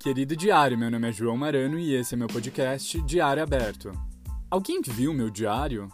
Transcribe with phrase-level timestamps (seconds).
[0.00, 3.90] Querido diário, meu nome é João Marano e esse é meu podcast Diário Aberto.
[4.48, 5.88] Alguém viu meu diário?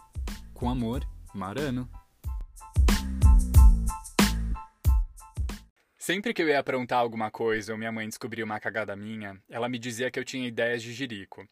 [0.53, 1.03] Com amor,
[1.33, 1.89] Marano.
[5.97, 9.67] Sempre que eu ia aprontar alguma coisa ou minha mãe descobriu uma cagada minha, ela
[9.67, 11.43] me dizia que eu tinha ideias de jirico.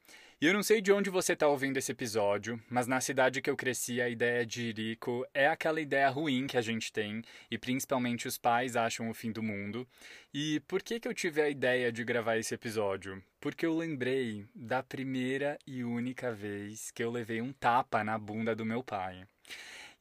[0.44, 3.50] E eu não sei de onde você está ouvindo esse episódio, mas na cidade que
[3.50, 7.58] eu cresci, a ideia de jirico é aquela ideia ruim que a gente tem, e
[7.58, 9.88] principalmente os pais acham o fim do mundo.
[10.34, 13.23] E por que, que eu tive a ideia de gravar esse episódio?
[13.40, 18.54] Porque eu lembrei da primeira e única vez que eu levei um tapa na bunda
[18.54, 19.26] do meu pai.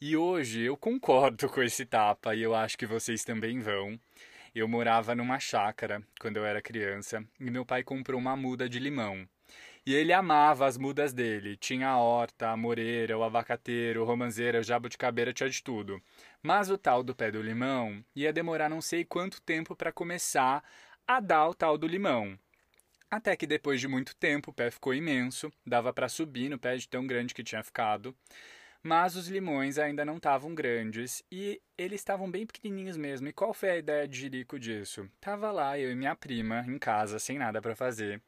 [0.00, 3.96] E hoje eu concordo com esse tapa e eu acho que vocês também vão.
[4.52, 8.80] Eu morava numa chácara quando eu era criança e meu pai comprou uma muda de
[8.80, 9.24] limão.
[9.84, 11.56] E ele amava as mudas dele.
[11.56, 16.00] Tinha a horta, a moreira, o abacateiro, o romanceira, o jabuticabeira, tinha de tudo.
[16.40, 20.62] Mas o tal do pé do limão ia demorar não sei quanto tempo para começar
[21.06, 22.38] a dar o tal do limão.
[23.10, 26.76] Até que depois de muito tempo o pé ficou imenso, dava para subir no pé
[26.76, 28.16] de tão grande que tinha ficado
[28.82, 33.28] mas os limões ainda não estavam grandes e eles estavam bem pequenininhos mesmo.
[33.28, 35.08] E qual foi a ideia de Jirico disso?
[35.20, 38.20] Tava lá eu e minha prima em casa sem nada para fazer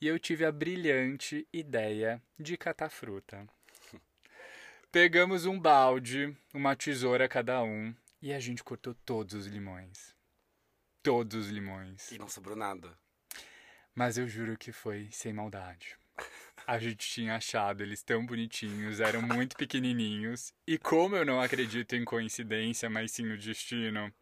[0.00, 3.46] e eu tive a brilhante ideia de catar fruta.
[4.92, 10.14] Pegamos um balde, uma tesoura cada um e a gente cortou todos os limões.
[11.02, 12.10] Todos os limões.
[12.10, 12.98] E não sobrou nada.
[13.94, 15.96] Mas eu juro que foi sem maldade
[16.68, 20.52] a gente tinha achado eles tão bonitinhos, eram muito pequenininhos.
[20.66, 24.12] E como eu não acredito em coincidência, mas sim no destino,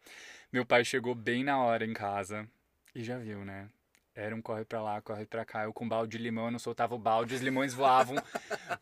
[0.49, 2.47] meu pai chegou bem na hora em casa
[2.95, 3.69] e já viu, né?
[4.17, 5.65] Era um corre pra lá, corre pra cá.
[5.65, 8.15] Eu com balde de limão, eu não soltava o balde, os limões voavam.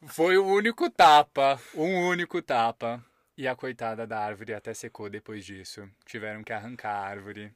[0.08, 3.04] Foi o único tapa, um único tapa.
[3.38, 5.90] E a coitada da árvore até secou depois disso.
[6.06, 7.54] Tiveram que arrancar a árvore.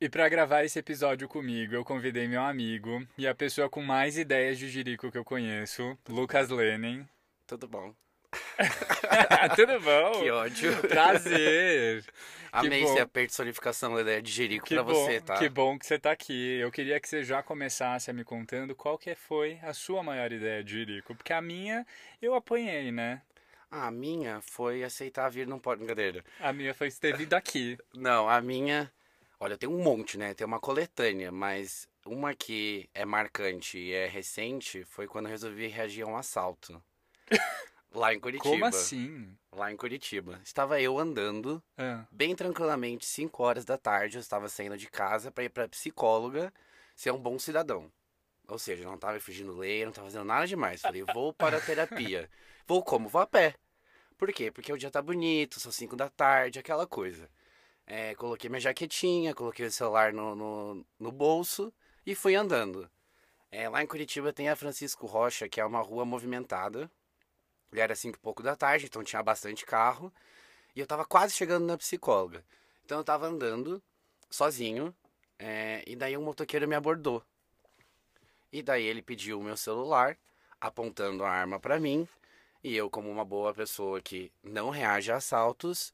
[0.00, 4.16] E para gravar esse episódio comigo, eu convidei meu amigo e a pessoa com mais
[4.16, 7.06] ideias de jirico que eu conheço, Lucas Lenin.
[7.46, 7.94] Tudo bom.
[9.56, 10.20] Tudo bom?
[10.20, 10.76] Que ódio.
[10.88, 12.04] Prazer.
[12.52, 15.38] Amei ser a personificação da ideia de jirico que pra bom, você, tá?
[15.38, 16.58] Que bom que você tá aqui.
[16.58, 20.30] Eu queria que você já começasse a me contando qual que foi a sua maior
[20.30, 21.14] ideia de jirico.
[21.14, 21.86] Porque a minha,
[22.20, 23.22] eu apanhei, né?
[23.70, 26.22] A minha foi aceitar vir num brincadeira.
[26.38, 27.78] A minha foi ter vindo aqui.
[27.94, 28.92] Não, a minha
[29.42, 30.34] Olha, tem um monte, né?
[30.34, 35.66] Tem uma coletânea, mas uma que é marcante e é recente foi quando eu resolvi
[35.66, 36.80] reagir a um assalto.
[37.94, 38.50] Lá em Curitiba.
[38.50, 39.36] Como assim?
[39.52, 40.40] Lá em Curitiba.
[40.42, 42.00] Estava eu andando, é.
[42.10, 44.16] bem tranquilamente, 5 horas da tarde.
[44.16, 46.52] Eu estava saindo de casa para ir para psicóloga
[46.96, 47.90] ser um bom cidadão.
[48.48, 50.80] Ou seja, não estava fugindo lei, não estava fazendo nada demais.
[50.80, 52.28] Falei, vou para a terapia.
[52.66, 53.08] vou como?
[53.08, 53.54] Vou a pé.
[54.16, 54.50] Por quê?
[54.50, 57.28] Porque o dia tá bonito, são 5 da tarde, aquela coisa.
[57.86, 61.72] É, coloquei minha jaquetinha, coloquei o celular no, no, no bolso
[62.06, 62.90] e fui andando.
[63.50, 66.90] É, lá em Curitiba tem a Francisco Rocha, que é uma rua movimentada.
[67.72, 70.12] E era cinco e pouco da tarde, então tinha bastante carro.
[70.74, 72.44] E eu tava quase chegando na psicóloga.
[72.84, 73.82] Então eu tava andando,
[74.30, 74.94] sozinho,
[75.38, 77.22] é, e daí um motoqueiro me abordou.
[78.52, 80.16] E daí ele pediu o meu celular,
[80.60, 82.06] apontando a arma para mim.
[82.62, 85.92] E eu, como uma boa pessoa que não reage a assaltos,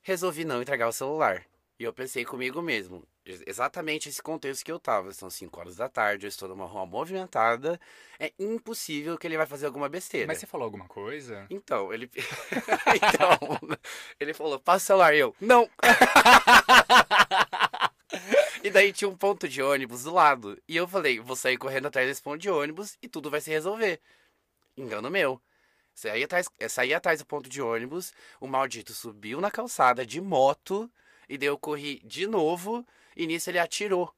[0.00, 1.44] resolvi não entregar o celular.
[1.78, 3.04] E eu pensei comigo mesmo,
[3.46, 5.12] exatamente esse contexto que eu tava.
[5.12, 7.80] São 5 horas da tarde, eu estou numa rua movimentada.
[8.18, 10.26] É impossível que ele vai fazer alguma besteira.
[10.26, 11.46] Mas você falou alguma coisa?
[11.50, 12.10] Então, ele.
[12.96, 13.78] então,
[14.18, 15.14] ele falou, passa o celular.
[15.14, 15.68] E eu, não!
[18.62, 20.60] e daí tinha um ponto de ônibus do lado.
[20.68, 23.50] E eu falei, vou sair correndo atrás desse ponto de ônibus e tudo vai se
[23.50, 24.00] resolver.
[24.76, 25.40] Engano meu.
[25.94, 30.20] Saí atrás, eh, saí atrás do ponto de ônibus, o maldito subiu na calçada de
[30.20, 30.90] moto,
[31.28, 32.86] e daí eu corri de novo,
[33.20, 34.10] e nisso ele atirou.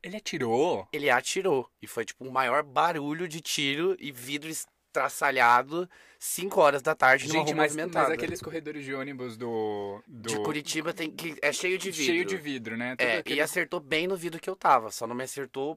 [0.00, 0.86] Ele atirou?
[0.92, 1.68] Ele atirou.
[1.82, 5.90] E foi tipo o um maior barulho de tiro e vidro estraçalhado,
[6.20, 10.36] 5 horas da tarde Gente, numa mas, mas aqueles corredores de ônibus do, do, De
[10.36, 11.36] Curitiba tem que.
[11.42, 12.06] É cheio de vidro.
[12.06, 12.94] Cheio de vidro, né?
[12.94, 13.40] Tudo é, aquele...
[13.40, 15.76] e acertou bem no vidro que eu tava, só não me acertou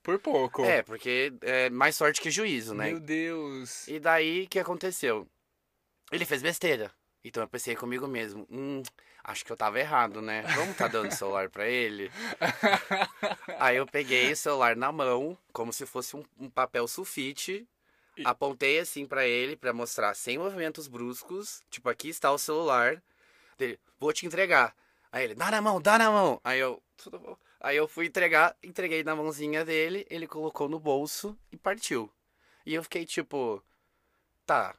[0.00, 0.64] por pouco.
[0.64, 2.90] É, porque é mais sorte que juízo, né?
[2.90, 3.88] Meu Deus.
[3.88, 5.26] E daí, o que aconteceu?
[6.12, 6.92] Ele fez besteira.
[7.24, 8.82] Então eu pensei comigo mesmo, hum,
[9.24, 10.42] acho que eu tava errado, né?
[10.54, 12.12] Vamos tá dando o celular pra ele?
[13.58, 17.66] Aí eu peguei o celular na mão, como se fosse um, um papel sulfite,
[18.14, 18.22] e...
[18.26, 23.02] apontei assim para ele para mostrar sem movimentos bruscos, tipo aqui está o celular.
[23.56, 24.74] Dele, vou te entregar.
[25.10, 26.40] Aí ele, dá na mão, dá na mão.
[26.44, 27.36] Aí eu, tudo bom.
[27.60, 32.12] Aí eu fui entregar, entreguei na mãozinha dele, ele colocou no bolso e partiu.
[32.66, 33.62] E eu fiquei tipo,
[34.44, 34.74] tá,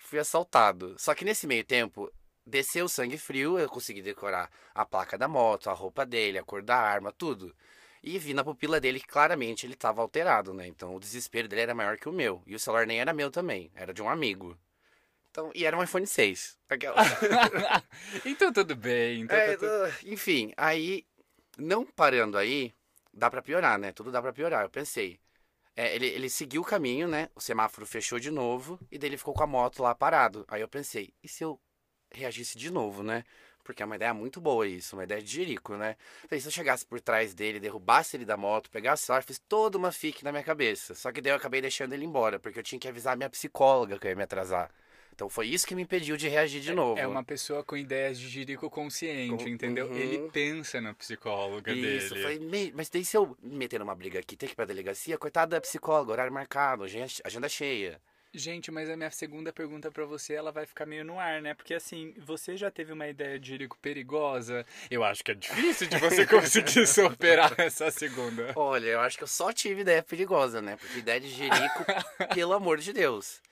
[0.00, 0.94] fui assaltado.
[0.98, 2.12] Só que nesse meio tempo,
[2.44, 6.42] desceu o sangue frio, eu consegui decorar a placa da moto, a roupa dele, a
[6.42, 7.54] cor da arma, tudo.
[8.02, 10.66] E vi na pupila dele que claramente ele estava alterado, né?
[10.66, 12.42] Então o desespero dele era maior que o meu.
[12.46, 14.58] E o celular nem era meu também, era de um amigo.
[15.30, 16.58] Então, e era um iPhone 6.
[16.68, 16.96] Aquela...
[18.24, 19.20] então tudo bem.
[19.20, 20.10] Então é, tá tudo...
[20.10, 21.06] Enfim, aí,
[21.56, 22.74] não parando aí,
[23.12, 23.92] dá para piorar, né?
[23.92, 24.64] Tudo dá para piorar.
[24.64, 25.20] Eu pensei.
[25.76, 27.28] É, ele, ele seguiu o caminho, né?
[27.34, 30.44] O semáforo fechou de novo e daí ele ficou com a moto lá parado.
[30.48, 31.60] Aí eu pensei, e se eu
[32.12, 33.24] reagisse de novo, né?
[33.62, 35.96] Porque é uma ideia muito boa isso, uma ideia de jirico, né?
[36.28, 39.38] Falei, se eu chegasse por trás dele, derrubasse ele da moto, pegasse o celular, fiz
[39.38, 40.94] toda uma fique na minha cabeça.
[40.94, 43.30] Só que daí eu acabei deixando ele embora, porque eu tinha que avisar a minha
[43.30, 44.70] psicóloga que eu ia me atrasar.
[45.20, 46.98] Então foi isso que me impediu de reagir de é, novo.
[46.98, 49.86] É uma pessoa com ideias de jirico consciente, com, entendeu?
[49.86, 49.94] Uhum.
[49.94, 52.46] Ele pensa na psicóloga isso, dele.
[52.46, 55.18] Isso, mas daí se eu me meter numa briga aqui, ter que ir pra delegacia,
[55.18, 58.00] coitada da psicóloga, horário marcado, agenda cheia.
[58.32, 61.52] Gente, mas a minha segunda pergunta para você, ela vai ficar meio no ar, né?
[61.52, 64.64] Porque assim, você já teve uma ideia de jirico perigosa?
[64.90, 68.54] Eu acho que é difícil de você conseguir superar essa segunda.
[68.56, 70.76] Olha, eu acho que eu só tive ideia perigosa, né?
[70.76, 71.84] Porque ideia de jirico,
[72.32, 73.42] pelo amor de Deus.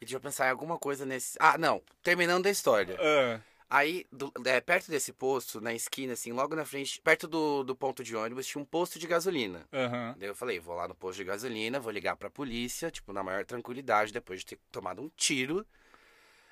[0.00, 1.36] E deixa eu pensar em alguma coisa nesse.
[1.40, 1.82] Ah, não.
[2.02, 2.96] Terminando a história.
[2.96, 3.40] Uh.
[3.68, 7.74] Aí, do, é, perto desse posto, na esquina, assim, logo na frente, perto do, do
[7.74, 9.66] ponto de ônibus, tinha um posto de gasolina.
[9.72, 10.14] Uhum.
[10.16, 13.24] Daí eu falei, vou lá no posto de gasolina, vou ligar pra polícia, tipo, na
[13.24, 15.66] maior tranquilidade, depois de ter tomado um tiro.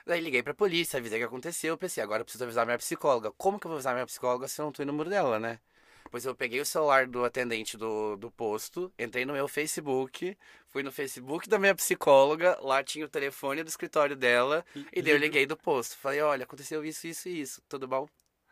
[0.04, 3.30] Daí liguei pra polícia, avisei o que aconteceu, pensei, agora eu preciso avisar minha psicóloga.
[3.30, 5.60] Como que eu vou avisar minha psicóloga se eu não tô no número dela, né?
[6.14, 10.38] Depois eu peguei o celular do atendente do, do posto, entrei no meu Facebook,
[10.68, 15.02] fui no Facebook da minha psicóloga, lá tinha o telefone do escritório dela, e, e
[15.02, 15.96] daí eu liguei do posto.
[15.96, 18.08] Falei, olha, aconteceu isso, isso e isso, tudo bom?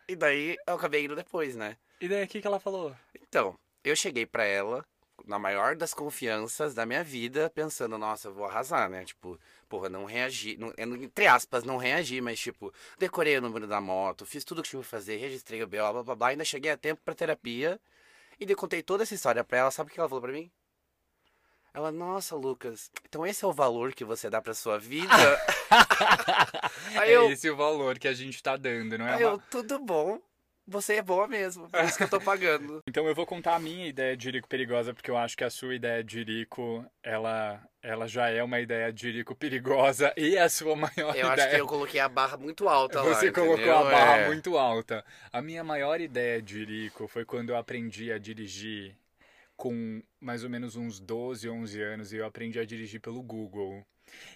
[0.08, 1.76] E daí eu acabei indo depois, né?
[2.00, 2.96] E daí o que, que ela falou?
[3.22, 4.84] Então, eu cheguei pra ela,
[5.26, 9.04] na maior das confianças da minha vida, pensando, nossa, eu vou arrasar, né?
[9.04, 9.38] Tipo,
[9.68, 14.26] porra, não reagi, não, entre aspas, não reagi, mas tipo, decorei o número da moto,
[14.26, 16.76] fiz tudo que tinha que fazer, registrei o BO, blá blá blá, ainda cheguei a
[16.76, 17.80] tempo pra terapia
[18.38, 20.50] e daí contei toda essa história pra ela, sabe o que ela falou pra mim?
[21.74, 25.08] Ela, nossa, Lucas, então esse é o valor que você dá pra sua vida?
[27.00, 29.14] Aí é eu, esse o valor que a gente tá dando, não é?
[29.14, 29.32] Aí uma...
[29.32, 30.20] eu, tudo bom,
[30.66, 32.80] você é boa mesmo, por isso que eu tô pagando.
[32.88, 35.50] então eu vou contar a minha ideia de Irico perigosa, porque eu acho que a
[35.50, 40.48] sua ideia de Irico, ela, ela já é uma ideia de Irico perigosa e a
[40.48, 41.22] sua maior eu ideia...
[41.22, 43.78] Eu acho que eu coloquei a barra muito alta Você lá, colocou entendeu?
[43.78, 44.26] a barra é.
[44.26, 45.04] muito alta.
[45.32, 48.96] A minha maior ideia de Irico foi quando eu aprendi a dirigir
[49.56, 53.86] com mais ou menos uns 12, 11 anos e eu aprendi a dirigir pelo Google.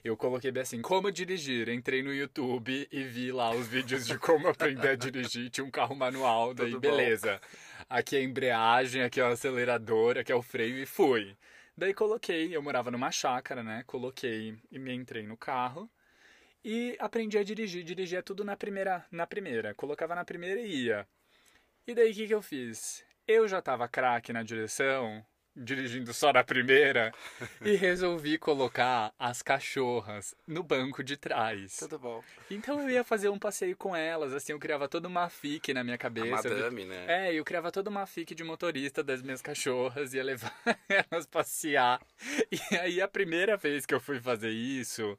[0.04, 1.68] Eu coloquei bem assim, como dirigir?
[1.68, 5.50] Entrei no YouTube e vi lá os vídeos de como aprender a dirigir.
[5.50, 7.40] Tinha um carro manual, daí Tudo beleza.
[7.40, 7.86] Bom.
[7.88, 11.36] Aqui é a embreagem, aqui é o acelerador, aqui é o freio e fui.
[11.76, 13.84] Daí coloquei, eu morava numa chácara, né?
[13.86, 15.90] Coloquei e me entrei no carro
[16.64, 17.84] e aprendi a dirigir.
[17.84, 19.74] Dirigia tudo na primeira, na primeira.
[19.74, 21.06] Colocava na primeira e ia.
[21.86, 23.04] E daí o que, que eu fiz?
[23.28, 25.24] Eu já tava craque na direção,
[25.56, 27.12] dirigindo só na primeira
[27.64, 31.78] e resolvi colocar as cachorras no banco de trás.
[31.78, 32.22] Tudo bom.
[32.50, 35.82] Então eu ia fazer um passeio com elas, assim, eu criava toda uma fique na
[35.82, 36.48] minha cabeça.
[36.48, 37.04] A madame, né?
[37.08, 40.54] É, eu criava toda uma fique de motorista das minhas cachorras, ia levar
[41.10, 42.00] elas passear.
[42.50, 45.18] E aí a primeira vez que eu fui fazer isso,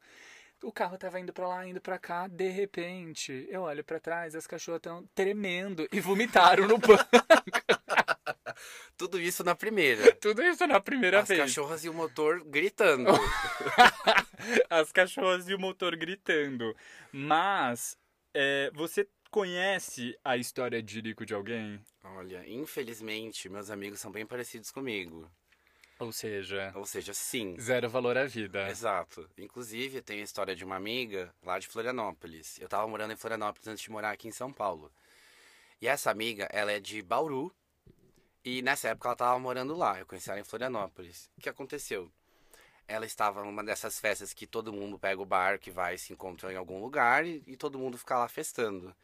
[0.64, 4.36] o carro tava indo para lá, indo para cá, de repente, eu olho para trás,
[4.36, 7.04] as cachorras estão tremendo e vomitaram no banco.
[8.98, 10.16] Tudo isso na primeira.
[10.16, 11.40] Tudo isso na primeira As vez.
[11.40, 13.12] As cachorras e o motor gritando.
[14.70, 16.76] As cachorras e o motor gritando.
[17.12, 17.96] Mas,
[18.34, 21.80] é, você conhece a história de Rico de alguém?
[22.04, 25.30] Olha, infelizmente, meus amigos são bem parecidos comigo.
[26.00, 26.72] Ou seja.
[26.76, 27.56] Ou seja, sim.
[27.60, 28.70] Zero valor à vida.
[28.70, 29.28] Exato.
[29.38, 32.60] Inclusive, tem a história de uma amiga lá de Florianópolis.
[32.60, 34.92] Eu tava morando em Florianópolis antes de morar aqui em São Paulo.
[35.82, 37.54] E essa amiga, ela é de Bauru,
[38.44, 40.00] e nessa época ela estava morando lá.
[40.00, 41.30] Eu conheci ela em Florianópolis.
[41.38, 42.12] O que aconteceu?
[42.88, 46.54] Ela estava numa dessas festas que todo mundo pega o barco e vai se encontrar
[46.54, 48.96] em algum lugar e, e todo mundo fica lá festando.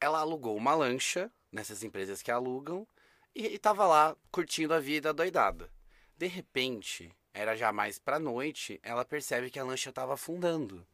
[0.00, 2.86] Ela alugou uma lancha nessas empresas que alugam
[3.34, 5.70] e estava lá curtindo a vida doidada.
[6.18, 10.84] De repente, era já mais pra noite, ela percebe que a lancha estava afundando.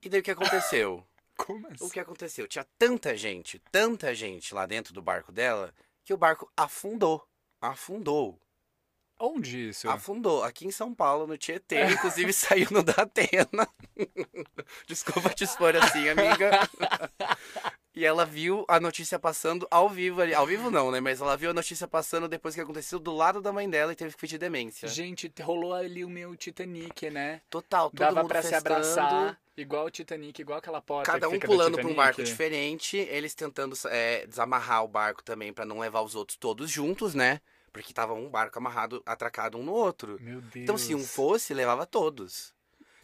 [0.00, 1.04] E daí o que aconteceu?
[1.36, 1.84] Como assim?
[1.84, 2.46] O que aconteceu?
[2.46, 7.26] Tinha tanta gente, tanta gente lá dentro do barco dela, que o barco afundou.
[7.60, 8.40] Afundou.
[9.18, 9.90] Onde isso?
[9.90, 10.44] Afundou.
[10.44, 11.82] Aqui em São Paulo, no Tietê.
[11.90, 13.68] Inclusive saiu no da Atena.
[14.86, 16.52] Desculpa te expor assim, amiga.
[17.94, 20.34] E ela viu a notícia passando ao vivo ali.
[20.34, 20.98] Ao vivo não, né?
[21.00, 23.96] Mas ela viu a notícia passando depois que aconteceu do lado da mãe dela e
[23.96, 24.88] teve que pedir demência.
[24.88, 27.40] Gente, rolou ali o meu Titanic, né?
[27.48, 28.62] Total, todo Dava mundo pra festando.
[28.62, 29.40] se abraçar.
[29.56, 33.76] Igual o Titanic, igual aquela porta Cada um pulando pra um barco diferente, eles tentando
[33.86, 37.40] é, desamarrar o barco também para não levar os outros todos juntos, né?
[37.72, 40.16] Porque tava um barco amarrado, atracado um no outro.
[40.20, 40.56] Meu Deus.
[40.56, 42.53] Então, se um fosse, levava todos.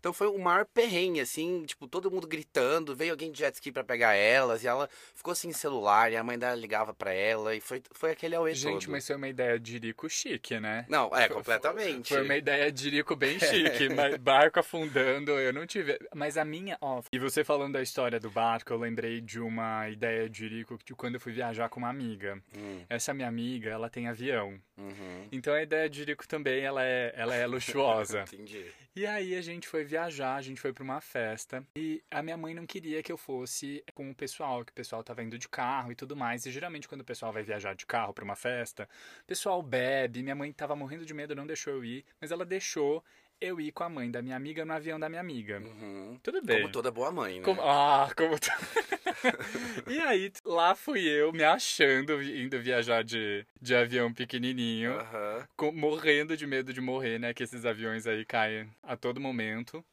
[0.00, 3.70] Então foi o maior perrengue, assim, tipo, todo mundo gritando, veio alguém de jet ski
[3.70, 7.54] pra pegar elas, e ela ficou sem celular, e a mãe dela ligava pra ela,
[7.54, 8.92] e foi, foi aquele auê Gente, todo.
[8.92, 10.86] mas foi uma ideia de Rico chique, né?
[10.88, 12.08] Não, é, completamente.
[12.08, 15.98] Foi uma ideia de Rico bem chique, mas barco afundando, eu não tive...
[16.14, 19.88] Mas a minha, ó, e você falando da história do barco, eu lembrei de uma
[19.90, 22.40] ideia de Rico de quando eu fui viajar com uma amiga.
[22.56, 22.82] Hum.
[22.88, 24.58] Essa minha amiga, ela tem avião.
[24.78, 25.28] Uhum.
[25.30, 28.24] Então a ideia de Rico também, ela é, ela é luxuosa.
[28.32, 28.64] Entendi.
[28.96, 32.36] E aí a gente foi viajar, a gente foi para uma festa e a minha
[32.36, 35.48] mãe não queria que eu fosse com o pessoal, que o pessoal tava indo de
[35.48, 36.46] carro e tudo mais.
[36.46, 38.88] E geralmente quando o pessoal vai viajar de carro para uma festa,
[39.22, 40.22] o pessoal bebe.
[40.22, 43.04] Minha mãe tava morrendo de medo, não deixou eu ir, mas ela deixou
[43.40, 45.60] eu ir com a mãe da minha amiga no avião da minha amiga.
[45.60, 46.18] Uhum.
[46.22, 46.60] Tudo bem.
[46.60, 47.44] Como toda boa mãe, né?
[47.44, 47.60] Como...
[47.62, 48.36] Ah, como.
[49.88, 55.44] e aí, lá fui eu me achando, indo viajar de, de avião pequenininho, uhum.
[55.56, 57.32] com, morrendo de medo de morrer, né?
[57.32, 59.84] Que esses aviões aí caem a todo momento.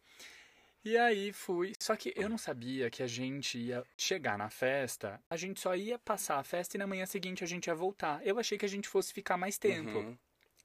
[0.84, 1.74] E aí fui.
[1.80, 5.76] Só que eu não sabia que a gente ia chegar na festa, a gente só
[5.76, 8.26] ia passar a festa e na manhã seguinte a gente ia voltar.
[8.26, 9.98] Eu achei que a gente fosse ficar mais tempo.
[9.98, 10.18] Uhum.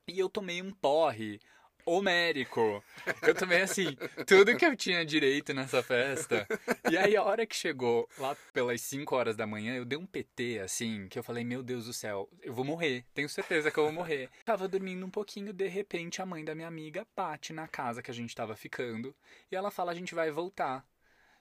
[0.06, 1.40] E eu tomei um porre
[1.84, 2.82] homérico.
[3.22, 3.96] Eu também, assim,
[4.26, 6.46] tudo que eu tinha direito nessa festa.
[6.90, 10.06] E aí, a hora que chegou lá pelas 5 horas da manhã, eu dei um
[10.06, 13.04] PT, assim, que eu falei, meu Deus do céu, eu vou morrer.
[13.14, 14.28] Tenho certeza que eu vou morrer.
[14.44, 18.10] Tava dormindo um pouquinho, de repente, a mãe da minha amiga bate na casa que
[18.10, 19.14] a gente tava ficando.
[19.50, 20.84] E ela fala, a gente vai voltar.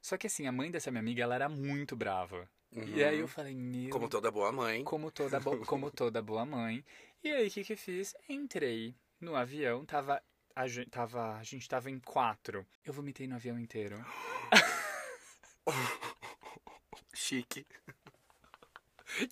[0.02, 2.50] Só que, assim, a mãe dessa minha amiga, ela era muito brava.
[2.76, 2.96] Uhum.
[2.96, 3.90] E aí eu falei, meu...
[3.90, 4.84] Como toda boa mãe.
[4.84, 5.58] Como toda, bo...
[5.66, 6.84] como toda boa mãe.
[7.24, 8.16] E aí, o que que fiz?
[8.28, 10.22] Entrei no avião, tava
[10.56, 12.66] a gente tava, a gente tava em quatro.
[12.84, 14.04] Eu vomitei no avião inteiro.
[17.14, 17.66] Chique.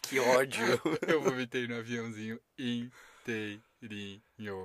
[0.02, 0.82] Que ódio.
[1.08, 3.62] Eu vomitei no aviãozinho inteirinho.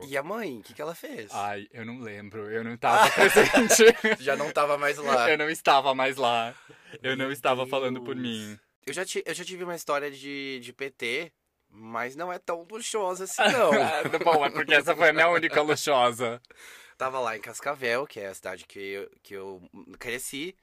[0.08, 1.30] E a mãe, o que, que ela fez?
[1.32, 2.50] Ai, eu não lembro.
[2.50, 3.84] Eu não tava presente.
[4.20, 5.30] Já não tava mais lá.
[5.30, 6.54] Eu não estava mais lá.
[7.02, 7.70] Eu Meu não estava Deus.
[7.70, 8.58] falando por mim.
[8.86, 11.32] Eu já, eu já tive uma história de, de PT
[11.74, 14.18] mas não é tão luxuosa assim, não.
[14.20, 16.40] Bom, é porque essa foi a minha única luxuosa.
[16.96, 19.62] Tava lá em Cascavel, que é a cidade que eu, que eu
[19.98, 20.56] cresci.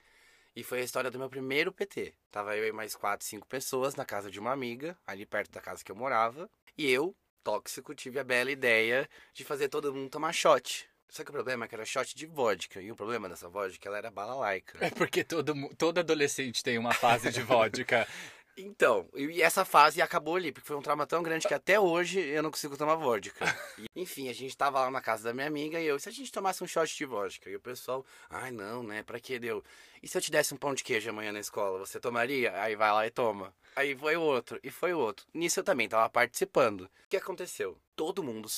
[0.56, 2.14] E foi a história do meu primeiro PT.
[2.30, 5.62] Tava eu e mais quatro, cinco pessoas na casa de uma amiga, ali perto da
[5.62, 6.50] casa que eu morava.
[6.78, 10.90] E eu, tóxico, tive a bela ideia de fazer todo mundo tomar shot.
[11.10, 12.82] Só que o problema é que era shot de vodka.
[12.82, 14.78] E o problema dessa vodka, ela era balalaica.
[14.80, 18.08] É porque todo, todo adolescente tem uma fase de vodka.
[18.58, 22.20] Então, e essa fase acabou ali, porque foi um trauma tão grande que até hoje
[22.20, 23.46] eu não consigo tomar vodka.
[23.96, 26.32] enfim, a gente tava lá na casa da minha amiga e eu, se a gente
[26.32, 27.50] tomasse um shot de vodka?
[27.50, 29.64] E o pessoal, ai não, né, pra que deu?
[30.04, 32.60] E se eu te desse um pão de queijo amanhã na escola, você tomaria?
[32.62, 33.54] Aí vai lá e toma.
[33.76, 35.26] Aí foi o outro, e foi o outro.
[35.34, 36.82] Nisso eu também tava participando.
[36.82, 37.78] O que aconteceu?
[37.96, 38.50] Todo mundo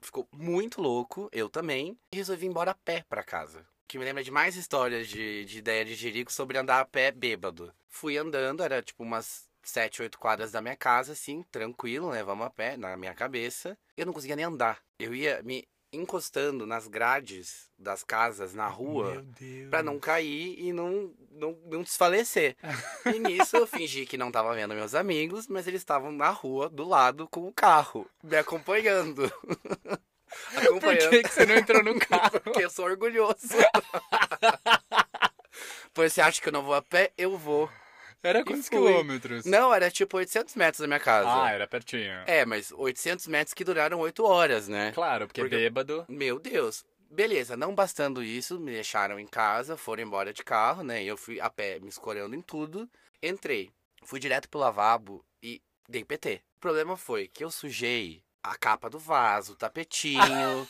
[0.00, 4.04] ficou muito louco, eu também, e resolvi ir embora a pé pra casa que me
[4.04, 7.72] lembra de mais histórias de, de ideia de Jerico sobre andar a pé bêbado.
[7.88, 12.22] Fui andando, era tipo umas sete, oito quadras da minha casa, assim, tranquilo, né?
[12.22, 13.76] Vamos a pé, na minha cabeça.
[13.96, 14.80] Eu não conseguia nem andar.
[14.98, 19.24] Eu ia me encostando nas grades das casas na rua
[19.70, 22.56] para não cair e não, não, não desfalecer.
[23.06, 26.68] e nisso eu fingi que não tava vendo meus amigos, mas eles estavam na rua
[26.68, 29.30] do lado com o carro, me acompanhando.
[30.56, 31.00] acompanhando.
[31.02, 32.40] Por que, que você não entrou no carro?
[32.40, 33.48] Porque eu sou orgulhoso.
[35.94, 37.12] pois você acha que eu não vou a pé?
[37.16, 37.70] Eu vou.
[38.22, 39.44] Era quantos quilômetros?
[39.44, 41.28] Não, era tipo 800 metros da minha casa.
[41.44, 42.24] Ah, era pertinho.
[42.26, 44.90] É, mas 800 metros que duraram 8 horas, né?
[44.92, 46.04] Claro, porque, porque bêbado.
[46.08, 46.84] Meu Deus.
[47.08, 51.04] Beleza, não bastando isso, me deixaram em casa, foram embora de carro, né?
[51.04, 52.88] E eu fui a pé, me escorando em tudo.
[53.22, 53.70] Entrei,
[54.02, 56.42] fui direto pro lavabo e dei PT.
[56.56, 60.68] O problema foi que eu sujei a capa do vaso, o tapetinho.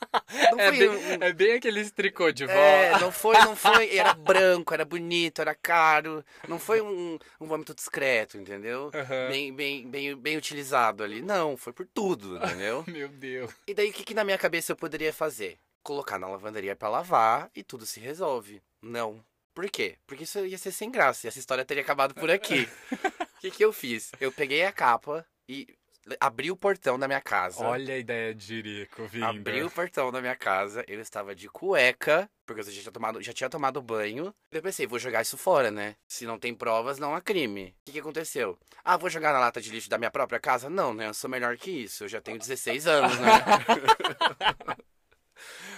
[0.58, 1.22] é, bem, um...
[1.22, 2.52] é bem aquele tricô de vó.
[2.52, 3.94] É, não foi, não foi.
[3.96, 6.24] Era branco, era bonito, era caro.
[6.48, 8.90] Não foi um, um vômito discreto, entendeu?
[8.94, 9.28] Uhum.
[9.28, 11.22] Bem, bem, bem, bem utilizado ali.
[11.22, 12.84] Não, foi por tudo, entendeu?
[12.86, 13.52] Meu Deus.
[13.66, 15.58] E daí o que, que na minha cabeça eu poderia fazer?
[15.82, 18.62] Colocar na lavanderia para lavar e tudo se resolve.
[18.82, 19.24] Não.
[19.54, 19.96] Por quê?
[20.06, 22.68] Porque isso ia ser sem graça e essa história teria acabado por aqui.
[23.36, 24.10] O que, que eu fiz?
[24.18, 25.68] Eu peguei a capa e
[26.20, 27.64] abri o portão da minha casa.
[27.64, 29.24] Olha a ideia de Jerico vindo.
[29.24, 33.22] Abri o portão da minha casa, ele estava de cueca, porque eu já tinha tomado,
[33.22, 34.34] já tinha tomado banho.
[34.50, 35.96] Eu pensei, vou jogar isso fora, né?
[36.06, 37.74] Se não tem provas, não há crime.
[37.80, 38.58] O que, que aconteceu?
[38.84, 40.68] Ah, vou jogar na lata de lixo da minha própria casa?
[40.68, 41.08] Não, né?
[41.08, 42.04] Eu sou melhor que isso.
[42.04, 43.30] Eu já tenho 16 anos, né?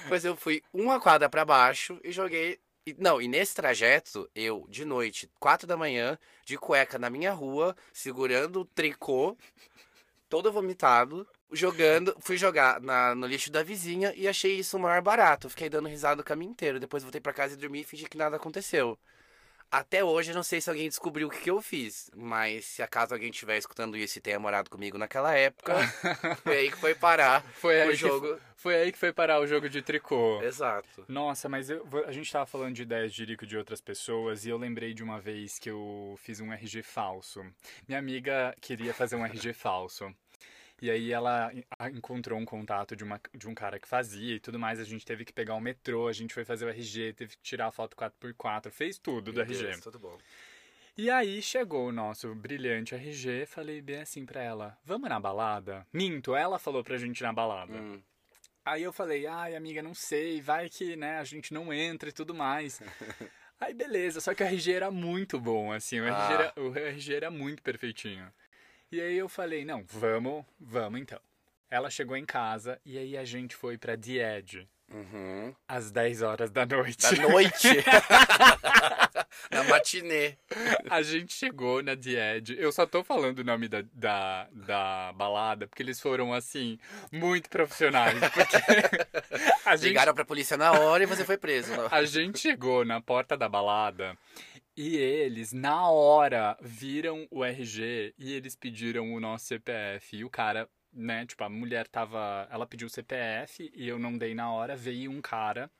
[0.09, 2.59] pois eu fui uma quadra para baixo e joguei
[2.99, 7.75] não, e nesse trajeto, eu, de noite, quatro da manhã, de cueca na minha rua,
[7.93, 9.37] segurando o tricô,
[10.29, 15.03] todo vomitado, jogando, fui jogar na, no lixo da vizinha e achei isso o maior
[15.03, 15.49] barato.
[15.51, 16.81] Fiquei dando risada o caminho inteiro.
[16.81, 18.99] Depois voltei para casa e dormi e fingi que nada aconteceu.
[19.71, 22.83] Até hoje eu não sei se alguém descobriu o que, que eu fiz, mas se
[22.83, 25.75] acaso alguém estiver escutando isso e tenha morado comigo naquela época,
[26.43, 28.39] foi aí que foi parar foi o jogo.
[28.57, 30.41] foi aí que foi parar o jogo de tricô.
[30.43, 31.05] Exato.
[31.09, 34.49] Nossa, mas eu, a gente tava falando de ideias de rico de outras pessoas e
[34.49, 37.45] eu lembrei de uma vez que eu fiz um RG falso.
[37.89, 40.15] Minha amiga queria fazer um RG falso.
[40.81, 41.51] E aí ela
[41.95, 44.79] encontrou um contato de, uma, de um cara que fazia e tudo mais.
[44.79, 47.43] A gente teve que pegar o metrô, a gente foi fazer o RG, teve que
[47.43, 49.63] tirar a foto 4x4, fez tudo do RG.
[49.63, 50.19] Deus, tudo bom.
[50.99, 55.87] E aí chegou o nosso brilhante RG, falei bem assim pra ela, vamos na balada?
[55.93, 57.75] Minto, ela falou pra gente ir na balada.
[57.75, 58.01] Hum.
[58.65, 62.13] Aí eu falei, ai amiga, não sei, vai que né, a gente não entra e
[62.13, 62.81] tudo mais.
[63.61, 66.09] aí beleza, só que o RG era muito bom, assim, o, ah.
[66.09, 68.33] RG, era, o RG era muito perfeitinho.
[68.91, 71.21] E aí eu falei, não, vamos, vamos então.
[71.69, 74.69] Ela chegou em casa e aí a gente foi pra The Edge.
[74.89, 75.53] Uhum.
[75.67, 77.03] Às 10 horas da noite.
[77.03, 77.69] Da noite?
[79.51, 80.37] na matinê.
[80.89, 82.57] A gente chegou na The Edge.
[82.57, 86.79] Eu só tô falando o nome da, da, da balada porque eles foram, assim,
[87.11, 88.17] muito profissionais.
[89.67, 89.89] a gente...
[89.89, 91.77] Ligaram pra polícia na hora e você foi preso.
[91.77, 91.89] Não?
[91.91, 94.17] A gente chegou na porta da balada
[94.77, 100.17] e eles, na hora, viram o RG e eles pediram o nosso CPF.
[100.19, 101.27] E o cara né?
[101.27, 102.49] Tipo, a mulher tava.
[102.51, 104.75] Ela pediu o CPF e eu não dei na hora.
[104.75, 105.71] Veio um cara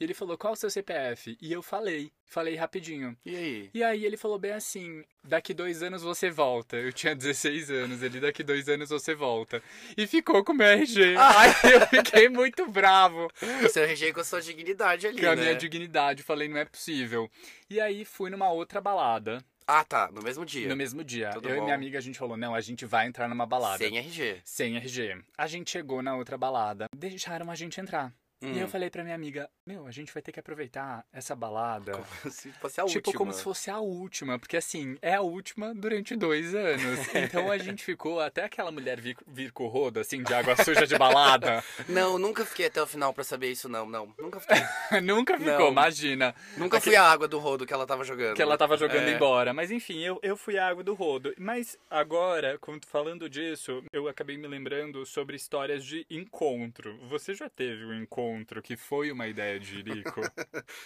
[0.00, 1.36] e ele falou: Qual é o seu CPF?
[1.40, 2.10] E eu falei.
[2.24, 3.14] Falei rapidinho.
[3.26, 3.70] E aí?
[3.74, 6.76] E aí ele falou bem assim: Daqui dois anos você volta.
[6.76, 8.02] Eu tinha 16 anos.
[8.02, 9.62] Ele, daqui dois anos você volta.
[9.96, 11.14] E ficou com o meu RG.
[11.62, 13.28] Eu fiquei muito bravo.
[13.64, 15.20] O seu RG com a sua dignidade ali.
[15.20, 15.42] Com a né?
[15.42, 16.22] minha dignidade.
[16.22, 17.30] Falei: Não é possível.
[17.68, 20.10] E aí fui numa outra balada ah, tá.
[20.12, 20.68] No mesmo dia.
[20.68, 21.30] No mesmo dia.
[21.30, 21.62] Tudo eu bom?
[21.62, 23.78] e minha amiga, a gente falou, não, a gente vai entrar numa balada.
[23.78, 24.40] Sem RG.
[24.44, 25.22] Sem RG.
[25.36, 26.86] A gente chegou na outra balada.
[26.96, 28.12] Deixaram a gente entrar.
[28.42, 28.52] Hum.
[28.54, 31.92] E eu falei pra minha amiga, meu, a gente vai ter que aproveitar essa balada.
[31.92, 33.02] Como se fosse a tipo, última.
[33.02, 34.38] Tipo, como se fosse a última.
[34.38, 36.98] Porque assim, é a última durante dois anos.
[37.14, 40.56] então a gente ficou até aquela mulher vir, vir com o rodo, assim, de água
[40.56, 41.62] suja de balada.
[41.88, 44.14] Não, nunca fiquei até o final pra saber isso, não, não.
[44.18, 45.00] Nunca fiquei.
[45.00, 45.68] nunca ficou, não.
[45.68, 46.34] imagina.
[46.56, 48.34] Nunca fui a água do rodo que ela tava jogando.
[48.34, 49.12] Que ela tava jogando é.
[49.12, 49.52] embora.
[49.52, 51.34] Mas enfim, eu, eu fui a água do rodo.
[51.38, 56.98] Mas agora, falando disso, eu acabei me lembrando sobre histórias de encontro.
[57.08, 58.31] Você já teve um encontro
[58.62, 60.20] que foi uma ideia de Jerico?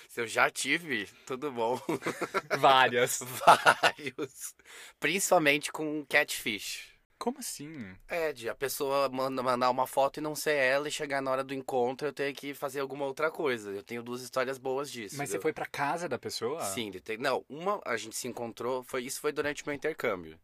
[0.08, 1.78] Se eu já tive, tudo bom.
[2.58, 3.20] Várias.
[3.46, 4.54] Vários.
[4.98, 6.94] Principalmente com catfish.
[7.18, 7.94] Como assim?
[8.08, 11.30] É, de a pessoa manda, mandar uma foto e não ser ela e chegar na
[11.30, 13.70] hora do encontro eu tenho que fazer alguma outra coisa.
[13.70, 15.16] Eu tenho duas histórias boas disso.
[15.16, 16.62] Mas você foi pra casa da pessoa?
[16.62, 20.38] Sim, tem, não, uma a gente se encontrou, foi isso foi durante o meu intercâmbio.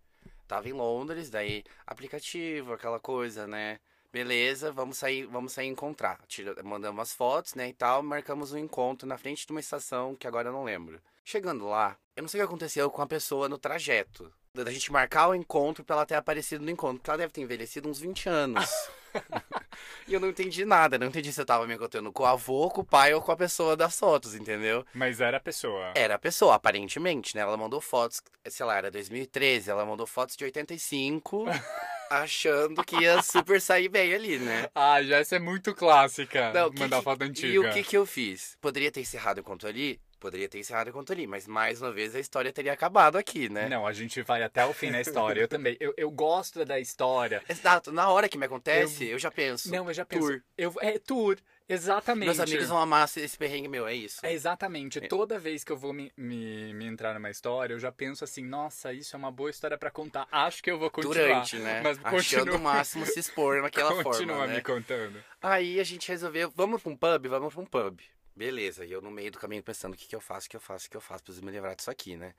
[0.48, 3.78] Tava em Londres, daí aplicativo, aquela coisa, né?
[4.12, 6.18] Beleza, vamos sair, vamos sair encontrar.
[6.26, 10.14] Tira, mandamos as fotos, né, e tal, marcamos um encontro na frente de uma estação
[10.14, 11.00] que agora eu não lembro.
[11.24, 14.32] Chegando lá, eu não sei o que aconteceu com a pessoa no trajeto.
[14.54, 17.40] Da gente marcar o encontro pra ela ter aparecido no encontro, porque ela deve ter
[17.40, 18.68] envelhecido uns 20 anos.
[20.06, 22.70] e eu não entendi nada, não entendi se eu tava me encontrando com o avô,
[22.70, 24.84] com o pai ou com a pessoa das fotos, entendeu?
[24.94, 25.92] Mas era a pessoa.
[25.94, 27.42] Era a pessoa, aparentemente, né?
[27.42, 31.44] Ela mandou fotos, sei lá, era 2013, ela mandou fotos de 85.
[32.20, 34.68] achando que ia super sair bem ali, né?
[34.74, 36.52] Ah, já essa é muito clássica.
[36.52, 37.48] Não, mandar que, foto antiga.
[37.48, 38.56] E o que que eu fiz?
[38.60, 40.00] Poderia ter encerrado enquanto ali?
[40.18, 43.68] Poderia ter encerrado enquanto ali, mas mais uma vez a história teria acabado aqui, né?
[43.68, 45.40] Não, a gente vai até o fim na história.
[45.40, 45.76] Eu também.
[45.80, 47.42] Eu, eu gosto da história.
[47.48, 47.90] Exato.
[47.90, 49.70] Na hora que me acontece, eu, eu já penso.
[49.70, 50.28] Não, eu já penso.
[50.28, 50.42] Tour.
[50.56, 51.36] Eu, é, tour.
[51.72, 52.26] Exatamente.
[52.26, 54.24] Meus amigos vão amar esse perrengue meu, é isso.
[54.24, 54.98] É exatamente.
[54.98, 55.08] É.
[55.08, 58.44] Toda vez que eu vou me, me, me, entrar numa história, eu já penso assim,
[58.44, 60.28] nossa, isso é uma boa história para contar.
[60.30, 61.14] Acho que eu vou continuar.
[61.14, 61.80] Durante, né?
[61.82, 64.54] Mas Achando o máximo se expor naquela continua forma, Continua né?
[64.56, 65.24] me contando.
[65.40, 67.26] Aí a gente resolveu, vamos pra um pub?
[67.28, 68.00] Vamos pra um pub.
[68.36, 70.56] Beleza, e eu no meio do caminho pensando, o que que eu faço, o que
[70.56, 72.34] eu faço, o que eu faço, preciso me livrar disso aqui, né?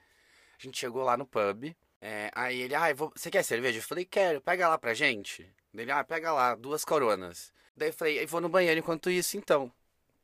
[0.59, 3.11] A gente chegou lá no pub, é, aí ele, ah, vou...
[3.15, 3.79] você quer cerveja?
[3.79, 5.47] Eu falei, quero, pega lá pra gente.
[5.73, 7.53] Ele, ah, pega lá, duas coronas.
[7.75, 9.71] Daí eu falei, eu vou no banheiro enquanto isso, então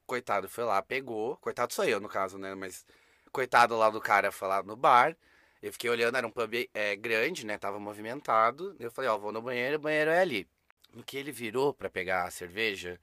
[0.09, 1.37] coitado foi lá, pegou.
[1.37, 2.55] Coitado sou eu, no caso, né?
[2.55, 2.83] Mas
[3.31, 5.15] coitado lá do cara foi lá no bar.
[5.61, 7.57] Eu fiquei olhando, era um pub é, grande, né?
[7.57, 8.75] Tava movimentado.
[8.79, 10.47] Eu falei, ó, vou no banheiro, o banheiro é ali.
[10.93, 12.99] No que ele virou para pegar a cerveja,